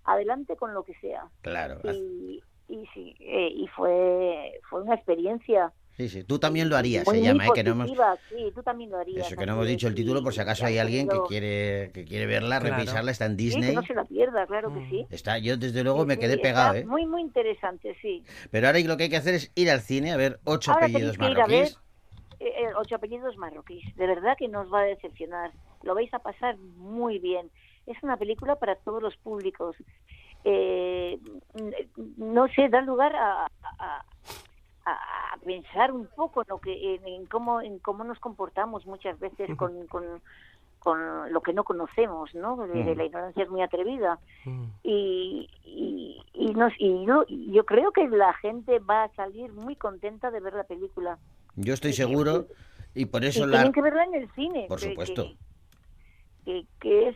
[0.05, 1.25] adelante con lo que sea.
[1.41, 1.79] Claro.
[1.83, 5.71] Y, y sí, eh, y fue, fue una experiencia.
[6.01, 6.23] Sí, sí.
[6.23, 7.49] Tú también lo harías, muy, se muy llama, ¿eh?
[7.53, 7.89] Que no hemos...
[8.29, 9.27] Sí, tú también lo harías.
[9.27, 11.19] Eso que no hemos así dicho el título por si acaso hay ha alguien que
[11.27, 12.75] quiere que quiere verla, Claro.
[12.75, 13.69] revisarla, está en Sí, Disney.
[13.69, 14.89] que no se la pierda, claro que Mm.
[14.89, 15.05] sí.
[15.11, 16.85] Está, yo desde luego me Sí, quedé sí, pegado, ¿eh?
[16.85, 18.23] Muy, muy interesante, sí.
[18.49, 20.85] Pero ahora lo que hay que hacer es ir al cine a ver ocho Ahora
[20.87, 21.77] apellidos marroquíes.
[22.39, 23.85] eh, eh, ocho apellidos marroquíes.
[23.95, 25.51] De verdad que nos va a decepcionar.
[25.83, 27.51] Lo vais a pasar muy bien.
[27.85, 29.75] Es una película para todos los públicos.
[30.43, 31.19] Eh,
[32.17, 33.45] no sé, da lugar a,
[33.77, 34.05] a-
[34.93, 38.85] a- a pensar un poco en, lo que, en, en cómo, en cómo nos comportamos
[38.85, 40.03] muchas veces con, con,
[40.79, 42.57] con lo que no conocemos, ¿no?
[42.57, 42.97] De- de Mm.
[42.97, 44.63] la ignorancia es muy atrevida Mm.
[44.83, 49.51] y, y, y, nos, y yo, y yo creo que la gente va a salir
[49.53, 51.17] muy contenta de ver la película.
[51.55, 52.45] Yo estoy seguro
[52.93, 53.57] y por eso y la...
[53.57, 54.65] tienen que verla en el cine.
[54.67, 55.23] Por que- supuesto.
[55.23, 55.35] Que,
[56.45, 57.15] que, que es,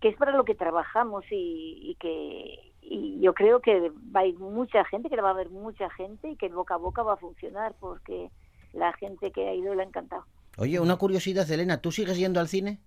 [0.00, 4.26] que es para lo que trabajamos y, y que y yo creo que va a
[4.26, 6.78] ir mucha gente, que la va a ver mucha gente y que el boca a
[6.78, 8.30] boca va a funcionar porque
[8.72, 10.24] la gente que ha ido le ha encantado.
[10.56, 12.78] Oye, una curiosidad, Elena, ¿tú sigues yendo al cine?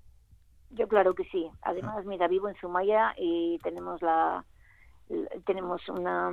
[0.71, 1.47] Yo claro que sí.
[1.61, 4.43] Además, mira, vivo en Sumaya y tenemos la,
[5.09, 6.31] la- tenemos una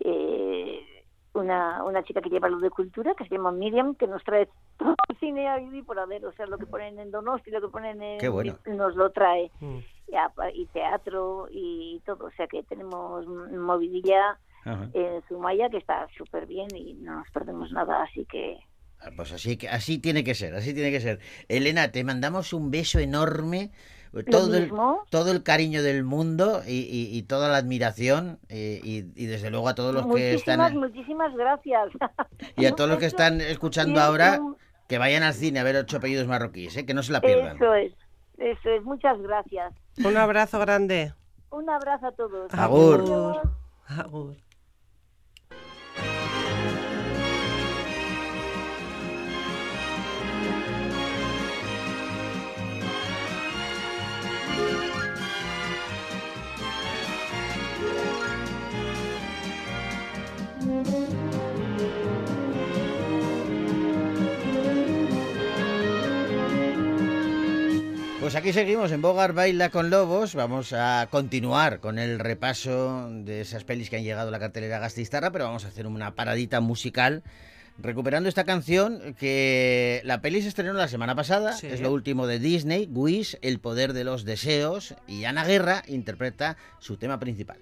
[0.00, 0.80] eh,
[1.38, 4.48] una una chica que lleva lo de cultura que se llama Miriam que nos trae
[4.76, 7.60] todo el cine a vivir por haber, o sea, lo que ponen en Donosti, lo
[7.60, 8.58] que ponen en Qué bueno.
[8.66, 9.78] nos lo trae Mm.
[10.54, 14.88] y, teatro y todo, o sea que tenemos movidilla Ajá.
[14.94, 18.58] en Sumaya que está súper bien y no nos perdemos nada, así que
[19.00, 21.20] Ah, Pues así, que- así tiene que ser, así tiene que ser.
[21.48, 23.70] Elena, te mandamos un beso enorme,
[24.30, 24.72] todo el,
[25.10, 29.50] todo el cariño del mundo y, y- y toda la admiración eh, y, y desde
[29.50, 31.90] luego a todos los que están muchísimas gracias.
[32.56, 34.40] y a todos los que están escuchando Sí, ahora
[34.88, 36.86] que vayan al cine a ver ocho apellidos marroquíes, ¿eh?
[36.86, 37.56] que no se la pierdan.
[37.56, 37.92] Eso es,
[38.38, 39.74] eso es, muchas gracias.
[40.04, 41.12] Un abrazo grande.
[41.50, 42.52] Un abrazo a todos.
[42.54, 43.42] Agur.
[43.88, 44.36] Agur.
[68.28, 70.34] Pues aquí seguimos en Bogar Baila con Lobos.
[70.34, 74.78] Vamos a continuar con el repaso de esas pelis que han llegado a la cartelera
[74.78, 77.22] Gastistarra, pero vamos a hacer una paradita musical
[77.78, 81.68] recuperando esta canción que la peli se estrenó la semana pasada, Sí.
[81.68, 86.58] es lo último de Disney, Wish, El poder de los deseos, y Ana Guerra interpreta
[86.80, 87.56] su tema principal.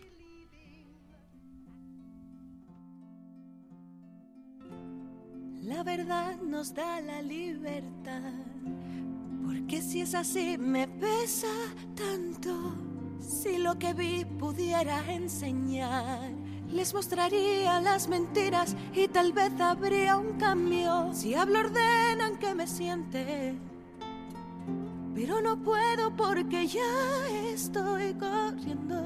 [5.63, 8.33] La verdad nos da la libertad.
[9.47, 11.47] Porque si es así me pesa
[11.95, 12.75] tanto.
[13.21, 16.33] Si lo que vi pudiera enseñar,
[16.69, 21.13] les mostraría las mentiras y tal vez habría un cambio.
[21.13, 23.55] Si hablo ordenan que me siente.
[25.15, 28.97] Pero no puedo porque ya estoy corriendo.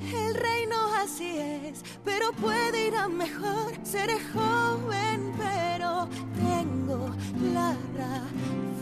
[0.00, 3.72] El reino así es, pero puede ir a mejor.
[3.82, 7.10] Seré joven, pero tengo
[7.52, 8.77] la razón.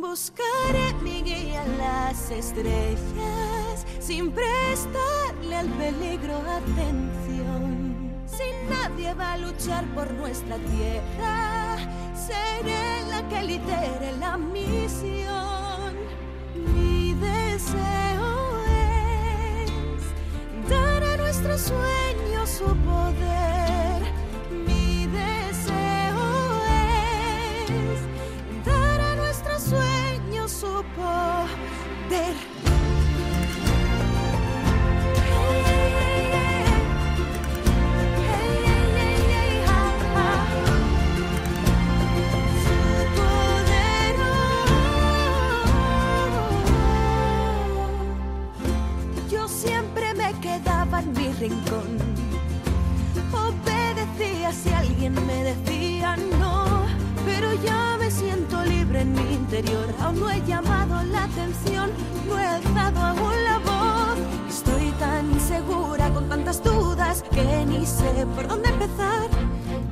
[0.00, 8.12] Buscaré mi guía en las estrellas sin prestarle al peligro atención.
[8.26, 11.78] Si nadie va a luchar por nuestra tierra,
[12.14, 15.94] seré la que lidere la misión.
[16.74, 19.70] Mi deseo es
[20.68, 23.65] dar a nuestros sueños su poder.
[30.60, 32.34] Su poder.
[49.30, 51.98] Yo siempre me quedaba en mi rincón.
[53.32, 56.45] Obedecía si alguien me decía no,
[59.56, 61.90] Aún no he llamado la atención,
[62.28, 64.18] no he alzado aún la voz.
[64.50, 69.30] Estoy tan insegura con tantas dudas que ni sé por dónde empezar.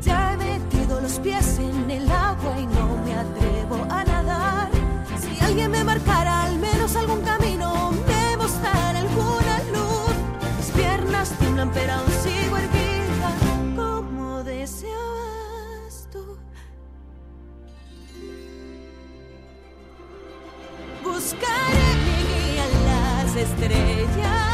[0.03, 4.69] Ya he metido los pies en el agua y no me atrevo a nadar.
[5.19, 7.44] Si alguien me marcara al menos algún camino,
[21.45, 24.54] Buscaré en las estrellas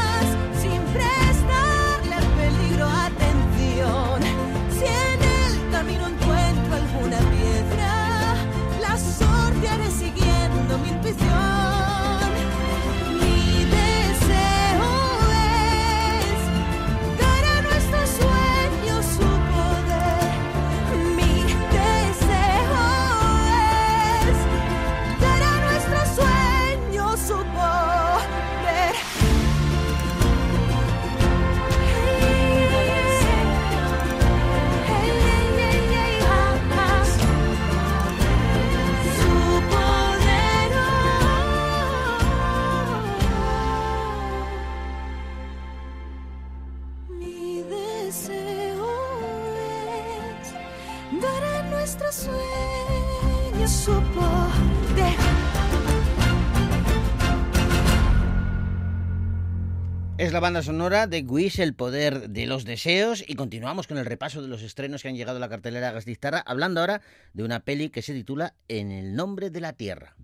[60.17, 64.05] Es la banda sonora de Wish, El poder de los deseos, y continuamos con el
[64.05, 67.01] repaso de los estrenos que han llegado a la cartelera Gastistarra, hablando ahora
[67.33, 70.15] de una peli que se titula En el nombre de la tierra.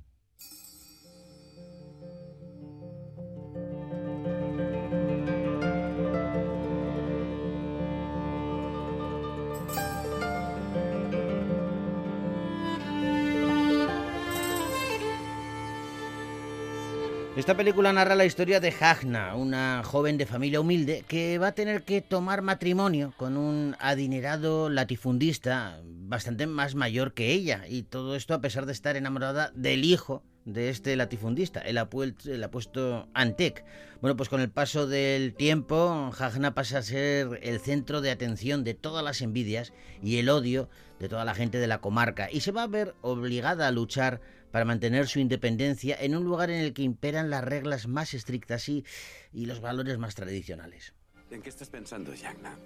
[17.38, 21.52] Esta película narra la historia de Hagna, una joven de familia humilde que va a
[21.52, 27.66] tener que tomar matrimonio con un adinerado latifundista bastante más mayor que ella.
[27.70, 33.08] Y todo esto a pesar de estar enamorada del hijo de este latifundista, el, apuesto
[33.14, 33.64] Antec.
[34.02, 38.64] Bueno, pues con el paso del tiempo, Hagna pasa a ser el centro de atención
[38.64, 40.70] de todas las envidias y el odio
[41.00, 44.22] de toda la gente de la comarca y se va a ver obligada a luchar
[44.52, 48.70] para mantener su independencia en un lugar en el que imperan las reglas más estrictas
[48.70, 48.86] y,
[49.32, 50.94] y los valores más tradicionales.
[51.30, 52.58] ¿En qué estás pensando, Yagna?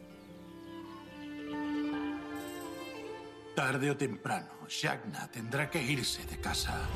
[3.55, 6.87] Tarde o temprano, Shagna tendrá que irse de casa.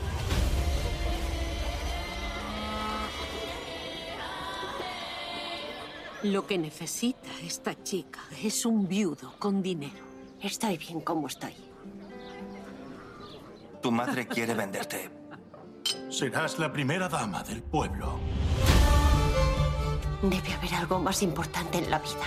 [6.23, 10.05] Lo que necesita esta chica es un viudo con dinero.
[10.41, 11.53] Estoy bien como estoy.
[13.85, 15.11] Tu madre quiere venderte.
[16.09, 18.19] Serás la primera dama del pueblo.
[20.23, 22.25] Debe haber algo más importante en la vida.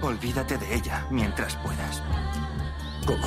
[0.00, 2.02] Olvídate de ella mientras puedas.
[3.04, 3.26] ¿Cómo?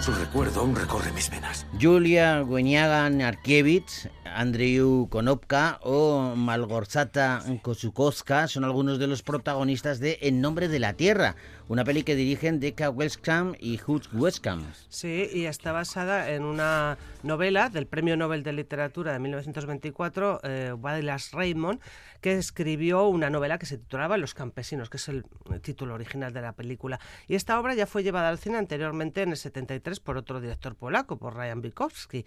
[0.00, 1.66] Su recuerdo aún recorre mis venas.
[1.80, 10.40] Julia Gueniaga Narkiewicz, Andriy Konopka o Malgorzata Kosukowska son algunos de los protagonistas de En
[10.40, 11.36] nombre de la tierra,
[11.68, 14.62] una peli que dirigen Decca Westcam y Hugh Westcam.
[14.88, 20.72] Sí, y está basada en una novela del Premio Nobel de Literatura de 1924, eh,
[20.72, 21.80] Wallace Raymond,
[22.20, 25.24] que escribió una novela que se titulaba Los campesinos, que es el
[25.62, 27.00] título original de la película.
[27.28, 30.74] Y esta obra ya fue llevada al cine anteriormente en el 73 por otro director
[30.74, 32.24] polaco, por Ryan Bikowski.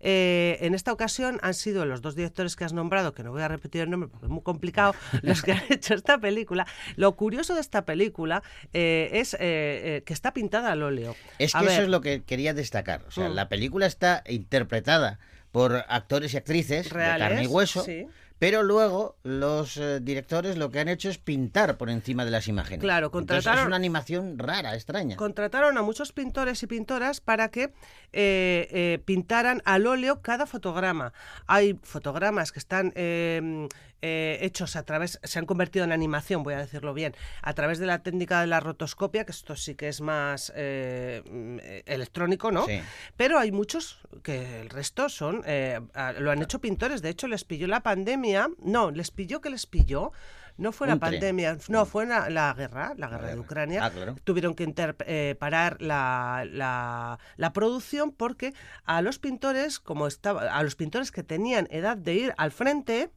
[0.00, 3.42] Eh, en esta ocasión han sido los dos directores que has nombrado, que no voy
[3.42, 6.66] a repetir el nombre porque es muy complicado, los que han hecho esta película.
[6.96, 8.42] Lo curioso de esta película
[8.78, 11.16] eh, es eh, eh, que está pintada al óleo.
[11.38, 13.02] Es que A eso ver, es lo que quería destacar.
[13.08, 13.34] O sea, Mm.
[13.34, 15.18] la película está interpretada
[15.52, 17.82] por actores y actrices Reales, de carne y hueso.
[17.84, 18.06] sí.
[18.40, 22.46] Pero luego los eh, directores lo que han hecho es pintar por encima de las
[22.46, 22.78] imágenes.
[22.78, 25.16] Claro, Entonces, contrataron- es una animación rara, extraña.
[25.16, 27.62] Contrataron a muchos pintores y pintoras para que
[28.12, 31.12] eh, eh, pintaran al óleo cada fotograma.
[31.48, 32.92] Hay fotogramas que están
[34.02, 37.78] eh, hechos a través, se han convertido en animación, voy a decirlo bien, a través
[37.78, 42.50] de la técnica de la rotoscopia, que esto sí que es más eh, mm, electrónico,
[42.52, 42.66] ¿no?
[42.66, 42.80] Sí.
[43.16, 45.80] Pero hay muchos que el resto son, eh,
[46.18, 47.02] lo han hecho pintores.
[47.02, 48.48] De hecho, les pilló la pandemia.
[48.62, 50.12] No, les pilló que les pilló.
[50.56, 51.12] No fue la tren.
[51.12, 53.84] pandemia, no, fue la, la guerra, la guerra de Ucrania.
[53.84, 54.16] Ah, claro.
[54.24, 60.52] Tuvieron que inter- eh, parar la, la- la producción porque a los pintores, como estaba,
[60.52, 63.10] a los pintores que tenían edad de ir al frente,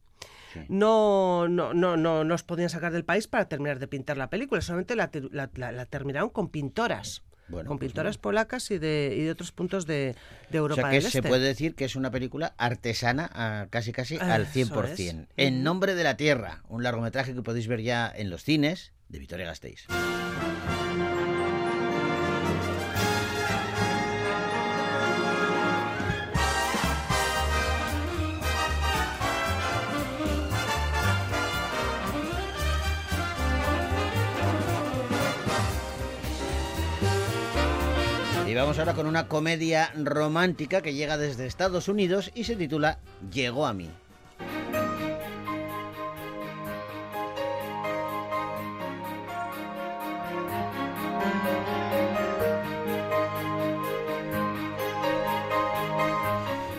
[0.68, 4.60] no, no, no, no nos podían sacar del país para terminar de pintar la película.
[4.60, 7.22] Solamente la, ter- la- la- la terminaron con pintoras.
[7.48, 10.14] Bueno, con pues pintoras polacas y de, y de otros puntos de,
[10.50, 11.28] de O Europa sea que del se Este.
[11.28, 14.84] puede decir que es una película artesana ah, casi casi al Eso 100%.
[14.86, 15.00] es.
[15.36, 15.62] En Ujú.
[15.64, 19.44] nombre de la tierra, un largometraje que podéis ver ya en los cines de Vitoria
[19.46, 19.86] Gasteiz.
[38.52, 42.98] Y vamos ahora con una comedia romántica que llega desde Estados Unidos y se titula
[43.32, 43.88] Llegó a mí.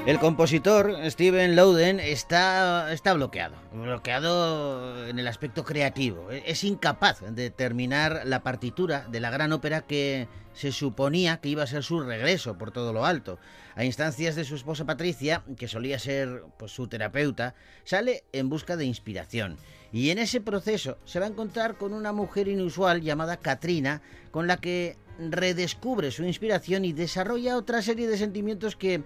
[0.05, 6.29] El compositor Steven Louden está, está bloqueado, bloqueado en el aspecto creativo.
[6.29, 11.47] E- Es incapaz de terminar la partitura de la gran ópera que se suponía que
[11.47, 13.39] iba a ser su regreso por todo lo alto.
[13.75, 18.75] A instancias de su esposa Patricia, que solía ser pues, su terapeuta, sale en busca
[18.75, 19.55] de inspiración.
[19.93, 24.47] Y en ese proceso se va a encontrar con una mujer inusual llamada Katrina, con
[24.47, 29.01] la que redescubre su inspiración y desarrolla otra serie de sentimientos que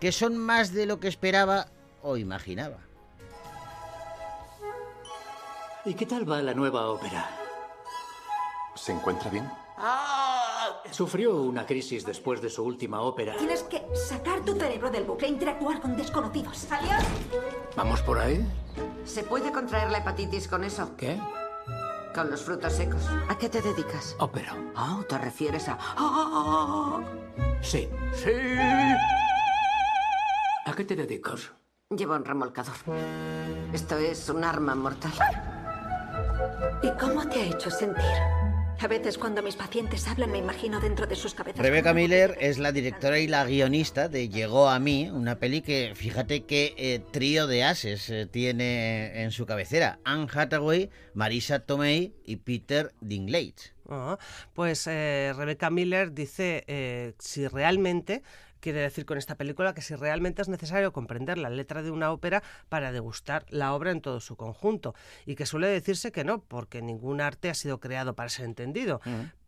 [0.00, 1.66] que son más de lo que esperaba
[2.02, 2.78] o imaginaba.
[5.84, 7.28] ¿Y qué tal va la nueva ópera?
[8.74, 9.50] ¿Se encuentra bien?
[10.90, 13.36] Sufrió una crisis después de su última ópera.
[13.36, 16.66] Tienes que sacar tu cerebro del bucle e interactuar con desconocidos.
[16.70, 17.02] ¿Adiós?
[17.76, 18.44] ¿Vamos por ahí?
[19.04, 20.96] ¿Se puede contraer la hepatitis con eso?
[20.96, 21.20] ¿Qué?
[22.14, 23.02] Con los frutos secos.
[23.28, 24.16] ¿A qué te dedicas?
[24.18, 24.56] Ópera.
[24.74, 25.78] Ah, ¿te refieres a...?
[25.80, 27.00] Ah,
[27.60, 27.88] Sí.
[28.14, 28.30] Sí.
[30.68, 31.50] ¿A qué te dedicas?
[31.88, 32.74] Llevo un remolcador.
[33.72, 35.12] Esto es un arma mortal.
[36.82, 38.04] ¿Y cómo te ha hecho sentir?
[38.78, 41.62] A veces cuando mis pacientes hablan me imagino dentro de sus cabezas.
[41.62, 45.94] Rebecca Miller es la directora y la guionista de Llegó a mí, una peli que,
[45.96, 50.00] fíjate qué eh, trío de ases eh, tiene en su cabecera.
[50.04, 53.72] Anne Hathaway, Marisa Tomei y Peter Dinklage.
[53.88, 54.18] Ah,
[54.52, 58.22] pues eh, Rebecca Miller dice eh, si realmente
[58.60, 62.12] quiere decir con esta película que si realmente es necesario comprender la letra de una
[62.12, 64.94] ópera para degustar la obra en todo su conjunto
[65.26, 69.00] y que suele decirse que no porque ningún arte ha sido creado para ser entendido.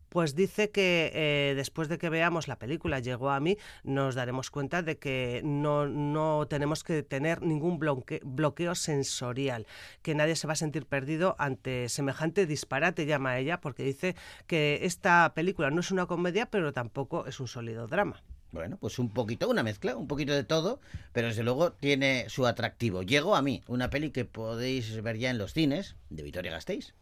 [0.08, 4.50] Pues dice que eh, después de que veamos la película Llegó a mí, nos daremos
[4.50, 9.68] cuenta de que no, no tenemos que tener ningún bloque- bloqueo sensorial,
[10.02, 14.16] que nadie se va a sentir perdido ante semejante disparate, llama ella, porque dice
[14.48, 18.20] que esta película no es una comedia, pero tampoco es un sólido drama.
[18.52, 20.80] Bueno, pues un poquito, una mezcla, un poquito de todo,
[21.12, 23.02] pero desde luego tiene su atractivo.
[23.02, 26.94] Llegó a mí, una peli que podéis ver ya en los cines de Vitoria Gasteiz.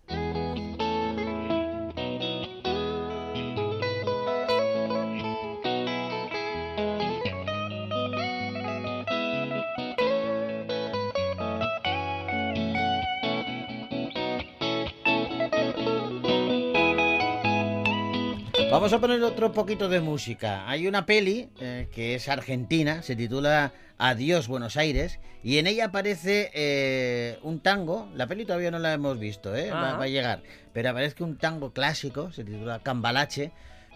[18.70, 20.68] Vamos a poner otro poquito de música.
[20.68, 25.86] Hay una peli eh, que es argentina, se titula Adiós Buenos Aires, y en ella
[25.86, 28.08] aparece eh, un tango.
[28.14, 29.70] La peli todavía no la hemos visto, ¿eh?
[29.70, 29.96] va, Ah.
[29.96, 30.42] va a llegar.
[30.74, 33.52] Pero aparece un tango clásico, se titula Cambalache,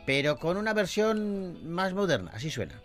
[0.07, 2.31] pero con una versión más moderna.
[2.35, 2.81] Así suena.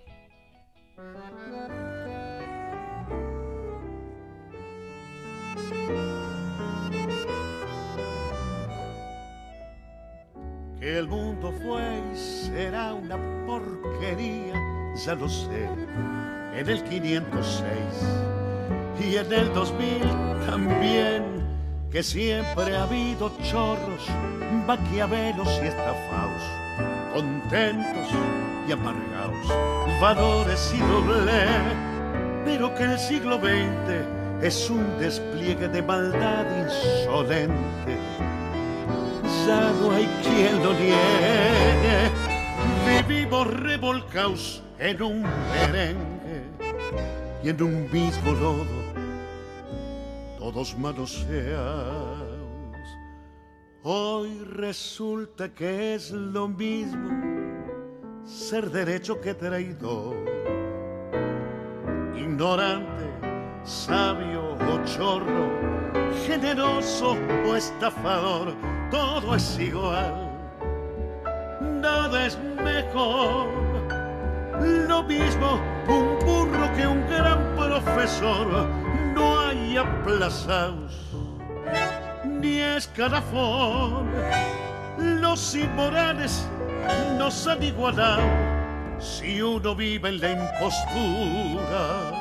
[10.79, 11.81] Que el mundo fue
[12.13, 13.17] y será una
[13.47, 14.53] porquería,
[14.95, 15.67] ya lo sé,
[16.53, 17.65] en el 506
[18.99, 20.01] y en el 2000
[20.45, 21.23] también,
[21.91, 24.07] que siempre ha habido chorros,
[24.67, 26.43] maquiavelos y estafaos,
[27.11, 28.09] contentos
[28.67, 29.47] y amargados,
[29.99, 31.43] valores y doble,
[32.45, 37.97] pero que el siglo XX es un despliegue de maldad insolente
[39.47, 42.11] no hay quien lo niegue.
[43.07, 46.43] Vivimos revolcaos en un merengue
[47.43, 48.65] y en un mismo lodo,
[50.37, 52.27] todos manoseados.
[53.83, 57.09] Hoy resulta que es lo mismo
[58.25, 60.17] ser derecho que traidor,
[62.17, 63.05] ignorante,
[63.63, 65.49] sabio o chorro,
[66.25, 67.15] generoso
[67.47, 68.53] o estafador,
[68.91, 70.13] todo es igual,
[71.61, 73.47] nada es mejor.
[74.87, 78.67] Lo mismo un burro que un gran profesor,
[79.13, 80.93] no hay aplazados
[82.25, 84.09] ni escalafón.
[84.97, 86.47] Los inmorales
[87.17, 88.23] nos han igualado
[88.99, 92.11] si uno vive en la impostura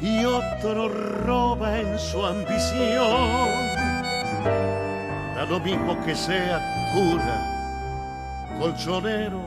[0.00, 3.95] y otro roba en su ambición.
[5.36, 6.58] Da lo mismo que sea
[6.94, 9.42] cura, colchonero,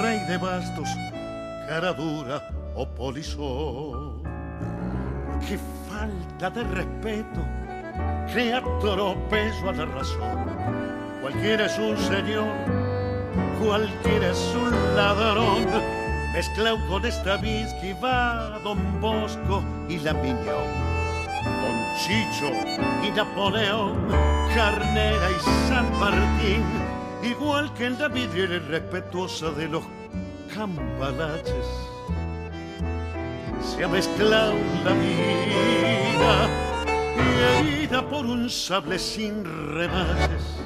[0.00, 0.88] rey de bastos,
[1.68, 2.40] cara dura
[2.76, 4.22] o polizón.
[5.44, 5.58] Qué
[5.90, 7.40] falta de respeto,
[8.32, 10.46] qué atropello a la razón.
[11.20, 12.54] Cualquiera es un señor,
[13.60, 15.66] cualquiera es un ladrón.
[16.32, 20.68] Mezclado con esta whisky va Don Bosco y la Miñón.
[21.42, 22.52] Don Chicho
[23.02, 23.96] y Napoleón,
[24.58, 26.64] Carnera y San Martín,
[27.22, 29.84] igual que en la vidriera irrespetuosa de los
[30.52, 31.68] cambalaches.
[33.62, 34.54] Se ha mezclado
[34.84, 36.48] la vida
[37.14, 39.44] y herida por un sable sin
[39.76, 40.58] remaches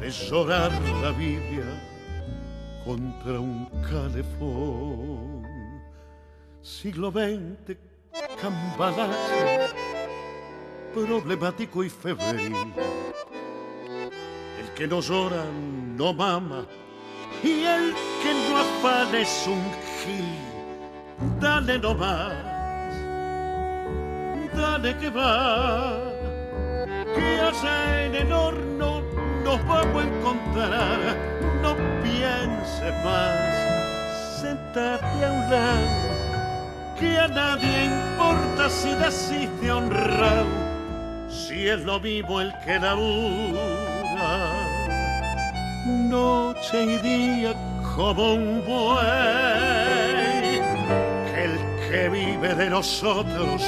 [0.00, 1.66] de la Biblia
[2.86, 5.42] contra un calefón.
[6.62, 7.76] Siglo XX,
[8.40, 9.95] cambalache,
[11.04, 12.56] problemático y febril.
[14.58, 15.44] El que no llora
[15.94, 16.64] no mama
[17.42, 19.62] y el que no afana es un
[19.98, 21.38] gil.
[21.38, 22.34] Dale nomás,
[24.54, 25.98] dale que va,
[27.14, 29.02] que allá en el horno
[29.44, 30.98] nos vamos a encontrar.
[31.62, 40.65] No pienses más, sentate a un lado, que a nadie importa si naciste honrado,
[41.68, 44.52] es lo mismo el que labura.
[45.86, 47.54] Noche y día
[47.94, 49.00] como un buey,
[51.30, 51.58] que el
[51.88, 53.62] que vive de nosotros,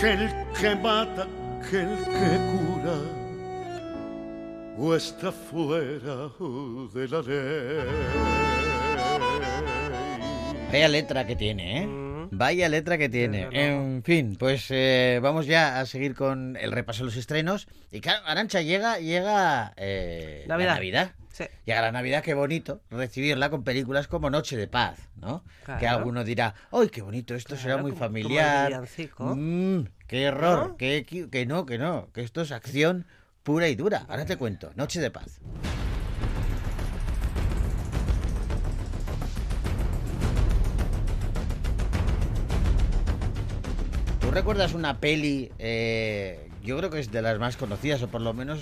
[0.00, 1.26] que el que mata,
[1.68, 2.98] que el que cura
[4.78, 6.28] o está fuera
[6.92, 7.86] de la ley.
[10.70, 12.05] Vaya letra que tiene, ¿eh?
[12.36, 13.48] Vaya letra que tiene.
[13.52, 17.66] En fin, pues eh, vamos ya a seguir con el repaso de los estrenos.
[17.90, 20.74] Y claro, Arancha llega, llega eh, la Navidad.
[20.74, 21.10] Navidad.
[21.32, 21.44] Sí.
[21.66, 25.44] Llega la Navidad, qué bonito recibirla con películas como Noche de Paz, ¿no?
[25.64, 25.80] Claro.
[25.80, 27.34] Que alguno dirá, ¡ay, qué bonito!
[27.34, 28.82] Esto será muy como- familiar.
[29.18, 30.76] Mm, ¡Qué error!
[30.78, 32.10] Que no, que no!
[32.14, 33.06] Que esto es acción
[33.42, 34.06] pura y dura.
[34.08, 34.72] Ahora te cuento.
[34.76, 35.40] Noche de Paz.
[44.26, 45.52] ¿Tú recuerdas una peli?
[45.60, 48.58] eh, yo creo que es de las más conocidas, o por lo menos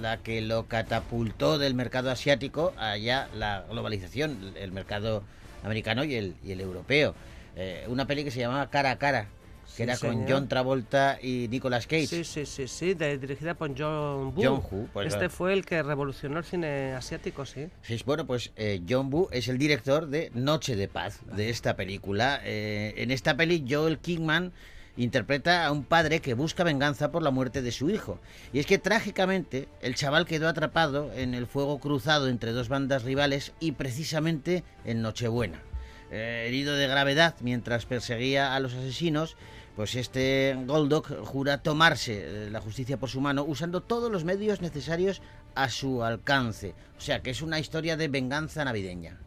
[0.00, 5.24] la que lo catapultó del mercado asiático allá la globalización, el mercado
[5.64, 7.16] americano y el, y el europeo.
[7.56, 9.26] Eh, una peli que se llamaba Cara a Cara,
[9.64, 10.24] que Sí, era con.
[10.28, 12.06] John Travolta y Nicolas Cage.
[12.06, 14.40] Sí, sí, sí, sí, de- dirigida por John Woo.
[14.40, 15.30] John Woo, pues, este claro.
[15.30, 17.66] fue el que revolucionó el cine asiático, sí.
[17.82, 21.74] Sí, bueno, pues eh, John Woo es el director de Noche de Paz, de esta
[21.74, 22.40] película.
[22.44, 24.52] En esta peli, Joel Kingman
[24.98, 28.18] interpreta a un padre que busca venganza por la muerte de su hijo.
[28.52, 33.04] Y es que trágicamente el chaval quedó atrapado en el fuego cruzado entre dos bandas
[33.04, 35.62] rivales y precisamente en Nochebuena.
[36.10, 39.36] Eh, herido de gravedad mientras perseguía a los asesinos,
[39.76, 44.60] pues este Goldock jura tomarse eh, la justicia por su mano usando todos los medios
[44.60, 45.22] necesarios
[45.54, 46.74] a su alcance.
[46.96, 49.18] O sea que es una historia de venganza navideña.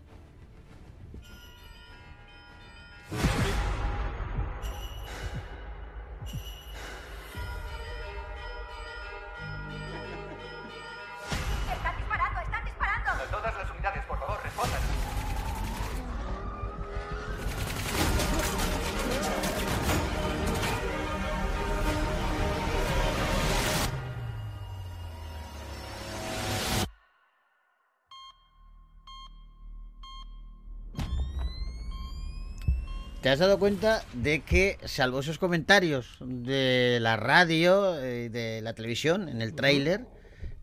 [33.22, 38.74] ¿Te has dado cuenta de que, salvo esos comentarios de la radio y de la
[38.74, 40.08] televisión en el tráiler,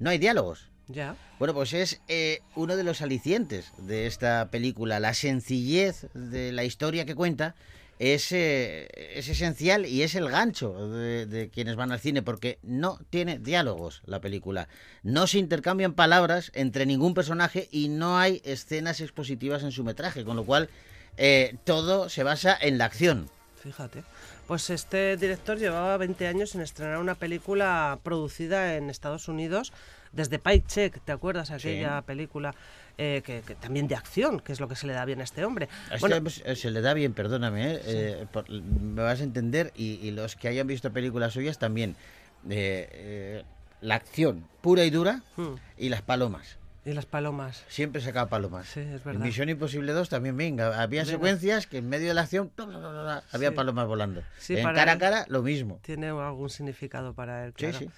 [0.01, 0.69] no hay diálogos?
[0.89, 1.15] Ya.
[1.39, 4.99] Bueno, pues es eh, uno de los alicientes de esta película.
[4.99, 7.55] La sencillez de la historia que cuenta
[8.01, 12.59] es, eh, es esencial y es el gancho de, de quienes van al cine, porque
[12.65, 14.67] no tiene diálogos la película.
[15.05, 20.25] No se intercambian palabras entre ningún personaje y no hay escenas expositivas en su metraje,
[20.25, 20.69] con lo cual
[21.19, 23.29] eh, todo se basa en la acción.
[23.63, 24.05] Fíjate.
[24.47, 29.73] Pues este director llevaba 20 años en estrenar una película producida en Estados Unidos
[30.13, 31.51] desde Pike Check, ¿te acuerdas?
[31.51, 32.55] Aquella película
[32.97, 35.25] eh, que, que también de acción, que es lo que se le da bien a
[35.25, 35.69] este hombre.
[35.93, 37.81] Este Bueno, se- le da bien, perdóname, ¿eh?
[37.85, 41.95] Eh, por- me vas a entender, y, y los que hayan visto películas suyas también.
[42.49, 43.45] Eh, eh,
[43.83, 45.57] la acción pura y dura Hmm.
[45.77, 46.57] y las palomas.
[46.85, 47.65] Y las palomas.
[47.69, 48.67] Siempre sacaba palomas.
[48.67, 49.21] Sí, es En verdad.
[49.25, 51.13] Misión Imposible 2 también, venga, había Venga.
[51.13, 53.55] secuencias que en medio de la acción bla, bla, bla, bla, había Sí.
[53.55, 54.23] palomas volando.
[54.39, 55.81] Sí, en para cara a cara, lo mismo.
[55.83, 57.79] Tiene algún significado para él, Sí, claro.
[57.79, 57.91] sí.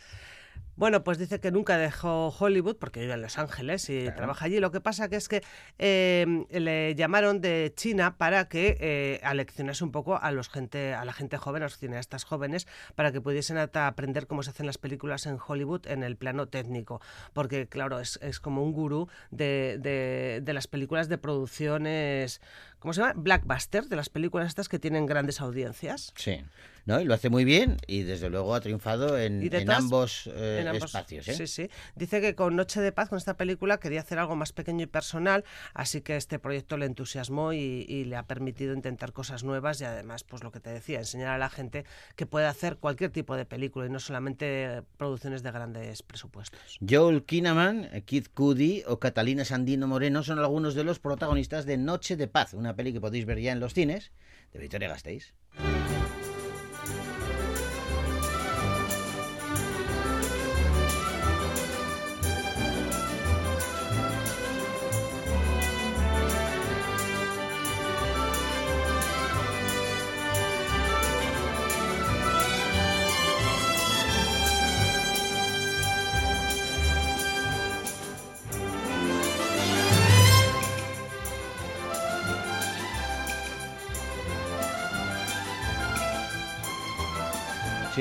[0.81, 4.61] Bueno, pues dice que nunca dejó Hollywood porque vive en Los Ángeles y trabaja allí.
[4.61, 5.43] Lo que pasa que es que
[5.79, 11.05] eh, le llamaron de China para que eh, aleccionase un poco a los gente, a
[11.05, 14.79] la gente joven, a los cineastas jóvenes, para que pudiesen aprender cómo se hacen las
[14.79, 17.03] películas en Hollywood en el plano técnico.
[17.35, 22.41] Porque, claro, es, es como un gurú de, de- de las películas de producciones,
[22.81, 23.13] ¿cómo se llama?
[23.17, 26.13] Blackbuster, de las películas estas que tienen grandes audiencias.
[26.17, 26.43] Sí.
[26.87, 26.99] ¿No?
[26.99, 29.79] Y lo hace muy bien y desde luego ha triunfado en, Y de en todas-
[29.81, 31.29] ambos, eh, en ambos- espacios.
[31.29, 31.35] ¿eh?
[31.35, 31.71] Sí, sí.
[31.95, 34.87] Dice que con Noche de Paz, con esta película, quería hacer algo más pequeño y
[34.87, 39.79] personal, así que este proyecto le entusiasmó y, y le ha permitido intentar cosas nuevas
[39.83, 41.85] y además, pues lo que te decía, enseñar a la gente
[42.17, 46.79] que puede hacer cualquier tipo de película y no solamente producciones de grandes presupuestos.
[46.89, 52.17] Joel Kinnaman, Kid Cudi o Catalina Sandino Moreno son algunos de los protagonistas de Noche
[52.17, 54.13] de Paz, una peli que podéis ver ya en los cines
[54.53, 55.35] de Victoria Gasteiz.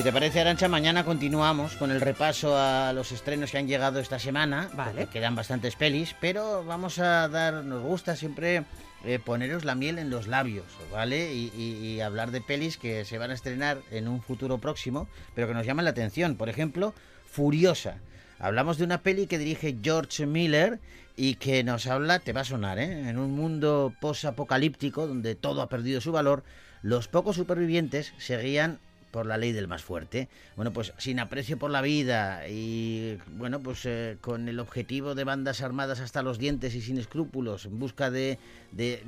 [0.10, 4.18] Te parece, Arancha, mañana continuamos con el repaso a los estrenos que han llegado esta
[4.18, 4.68] semana.
[4.74, 5.06] Vale.
[5.06, 8.64] Quedan bastantes pelis, pero vamos a dar, nos gusta siempre
[9.06, 11.32] eh, poneros la miel en los labios, ¿vale?
[11.36, 15.08] Y, y- y hablar de pelis que se van a estrenar en un futuro próximo,
[15.36, 16.38] pero que nos llaman la atención.
[16.38, 16.96] Por ejemplo,
[17.30, 17.98] Furiosa.
[18.40, 20.80] Hablamos de una peli que dirige George Miller
[21.18, 23.08] y que nos habla, te va a sonar, ¿eh?
[23.10, 26.44] En un mundo post-apocalíptico donde todo ha perdido su valor,
[26.82, 28.80] los pocos supervivientes seguían
[29.12, 30.28] por la ley del más fuerte.
[30.56, 35.24] Bueno, pues sin aprecio por la vida y, bueno, pues eh, con el objetivo de
[35.24, 38.38] bandas armadas hasta los dientes y sin escrúpulos, en busca de,
[38.72, 39.04] de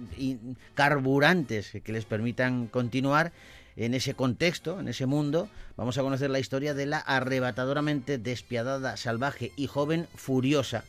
[0.74, 3.32] carburantes que les permitan continuar
[3.76, 8.98] en ese contexto, en ese mundo, vamos a conocer la historia de la arrebatadoramente despiadada,
[8.98, 10.84] salvaje y joven Furiosa,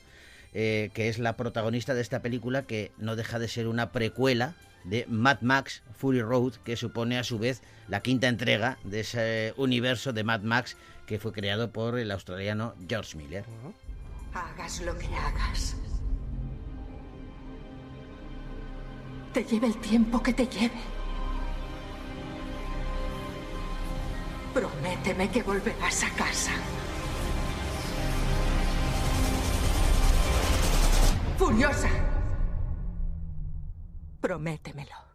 [0.52, 4.54] eh, que es la protagonista de esta película que no deja de ser una precuela
[4.84, 9.54] de Mad Max Fury Road, que supone a su vez la quinta entrega de ese
[9.56, 10.76] universo de Mad Max
[11.06, 13.44] que fue creado por el australiano George Miller.
[14.34, 15.76] Hagas lo que hagas.
[19.32, 20.80] Te lleve el tiempo que te lleve.
[24.52, 26.52] Prométeme que volverás a casa.
[31.38, 32.11] Furiosa.
[34.22, 35.11] Prométemelo.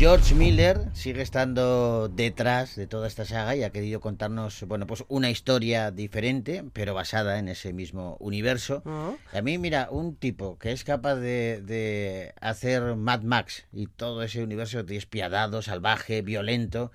[0.00, 5.04] George Miller sigue estando detrás de toda esta saga y ha querido contarnos, bueno, pues
[5.08, 8.82] una historia diferente, pero basada en ese mismo universo.
[8.86, 9.12] Ah.
[9.30, 14.22] A mí, mira, un tipo que es capaz de, de hacer Mad Max y todo
[14.22, 16.92] ese universo despiadado, salvaje, violento.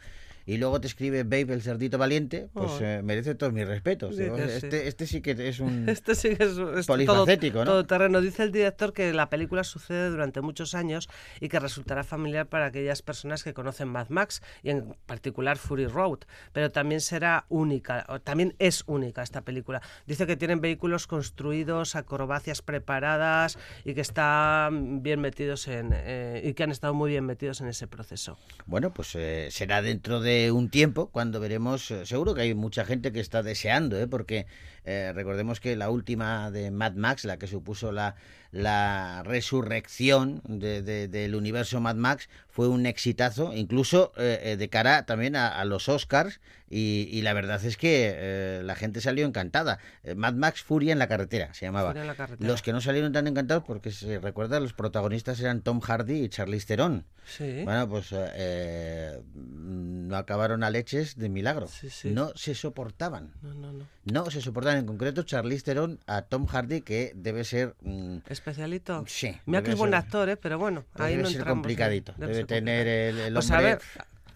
[0.48, 2.80] Y luego te escribe Babe el cerdito valiente, pues Oh.
[2.82, 4.16] eh, merece todos mis respetos.
[4.16, 7.72] Digo, este, este sí que es un Este sí que es, es polifacético, todo, ¿no?
[7.72, 8.22] todo terreno.
[8.22, 12.66] Dice el director que la película sucede durante muchos años y que resultará familiar para
[12.68, 16.20] aquellas personas que conocen Mad Max y en particular Fury Road,
[16.54, 19.82] pero también será única, o también es única esta película.
[20.06, 26.54] Dice que tienen vehículos construidos, acrobacias preparadas y que están bien metidos en eh, y
[26.54, 28.38] que han estado muy bien metidos en ese proceso.
[28.68, 31.90] Bueno, pues eh, será dentro de un tiempo cuando veremos.
[31.92, 34.08] eh, seguro que hay mucha gente que está deseando, ¿eh?
[34.08, 34.46] porque
[34.86, 38.16] eh, recordemos que la última de Mad Max, la que supuso la,
[38.52, 44.70] la resurrección de- de- del universo Mad Max, fue un exitazo, incluso eh, eh, de
[44.70, 46.40] cara también a, a los Oscars.
[46.70, 49.78] Y, y la verdad es que eh, la gente salió encantada.
[50.04, 51.90] Eh, Mad Max Furia en la carretera se llamaba.
[51.90, 52.50] Furia en la carretera.
[52.50, 56.30] Los que no salieron tan encantados, porque se recuerda, los protagonistas eran Tom Hardy y
[56.30, 57.06] Charlize Theron.
[57.26, 57.62] Sí.
[57.66, 61.68] Bueno, pues eh, no acabaron a leches de milagro.
[61.68, 62.10] sí.
[62.12, 63.34] No se soportaban.
[63.42, 63.95] No, no, no.
[64.06, 64.80] No se soportaban.
[64.80, 67.76] En concreto, Charlize Theron a Tom Hardy, que debe ser...
[67.82, 69.04] mm, ¿Especialito?
[69.08, 69.36] Sí.
[69.46, 70.38] Mira que debe es buen actor, ¿eh?
[70.38, 71.62] pero bueno, pues ahí debe no ser entramos, ¿eh?
[71.62, 72.12] complicadito.
[72.14, 73.80] Debe Debe ser tener el, el Pues a ver,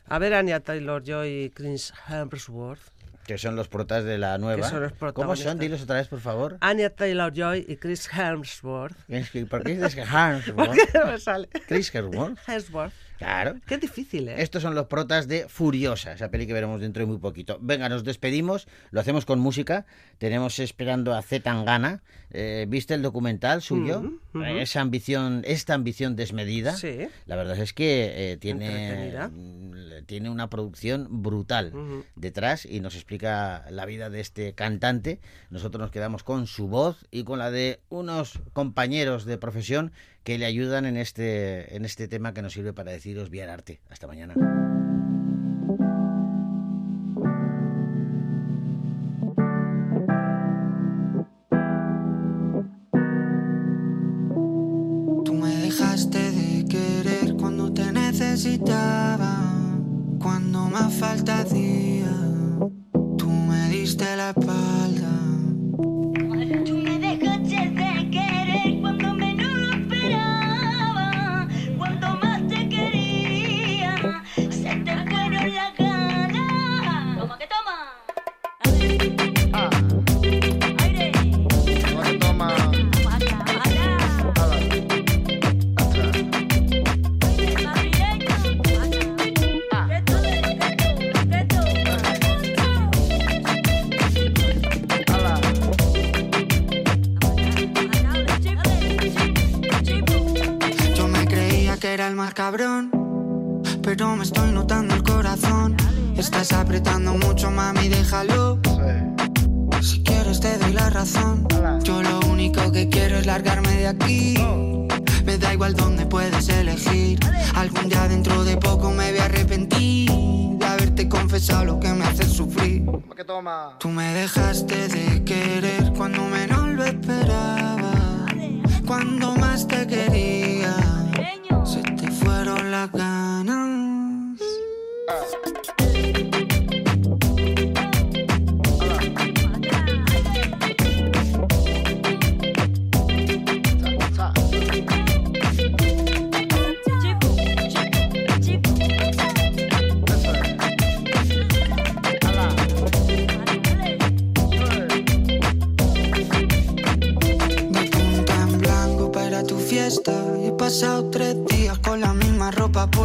[0.07, 2.81] a ver Anya Taylor-Joy y Chris Hemsworth.
[3.27, 4.67] Que son los protas de la nueva.
[4.67, 5.59] son los ¿Cómo son?
[5.59, 6.57] Dilos otra vez, por favor.
[6.61, 8.95] Anya Taylor-Joy y Chris Hemsworth.
[9.31, 10.55] Que- ¿Por qué dices que Hemsworth?
[10.55, 11.47] ¿Por qué no me sale?
[11.67, 12.39] Chris Hemsworth.
[12.47, 12.93] Hemsworth.
[13.19, 13.55] Claro.
[13.67, 14.35] Qué difícil, ¿eh?
[14.41, 17.59] Estos son los protas de Furiosa, esa peli que veremos dentro de muy poquito.
[17.61, 19.85] Venga, nos despedimos, lo hacemos con música.
[20.17, 22.01] Tenemos esperando a Z Tangana.
[22.31, 23.99] Eh, ¿Viste el documental suyo?
[24.33, 24.43] Ujú.
[24.43, 26.75] Eh, Esa ambición, esta ambición desmedida.
[26.77, 27.07] Sí.
[27.25, 32.05] La verdad es que eh, tiene, mm, tiene una producción brutal Ujú.
[32.15, 35.19] detrás y nos explica la vida de este cantante.
[35.49, 39.91] Nosotros nos quedamos con su voz y con la de unos compañeros de profesión
[40.29, 43.81] que le ayudan en este, en este tema que nos sirve para deciros bien arte.
[43.89, 44.35] Hasta mañana.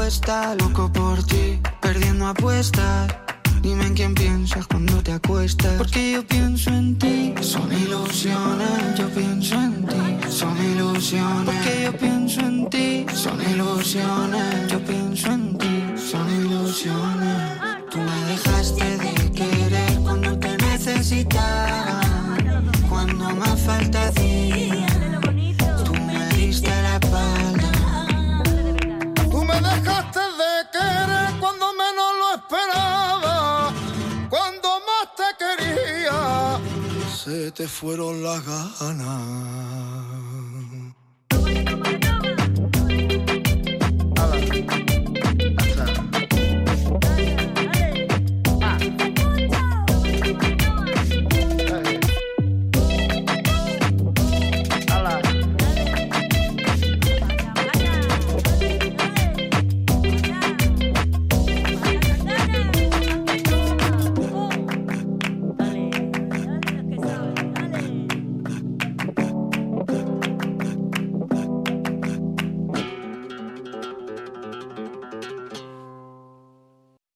[0.05, 0.55] Ropa puesta.
[0.57, 3.09] Loco por ti, perdiendo apuestas.
[3.63, 5.79] Dime en quién piensas cuando te acuestas.
[5.79, 6.24] Porque yo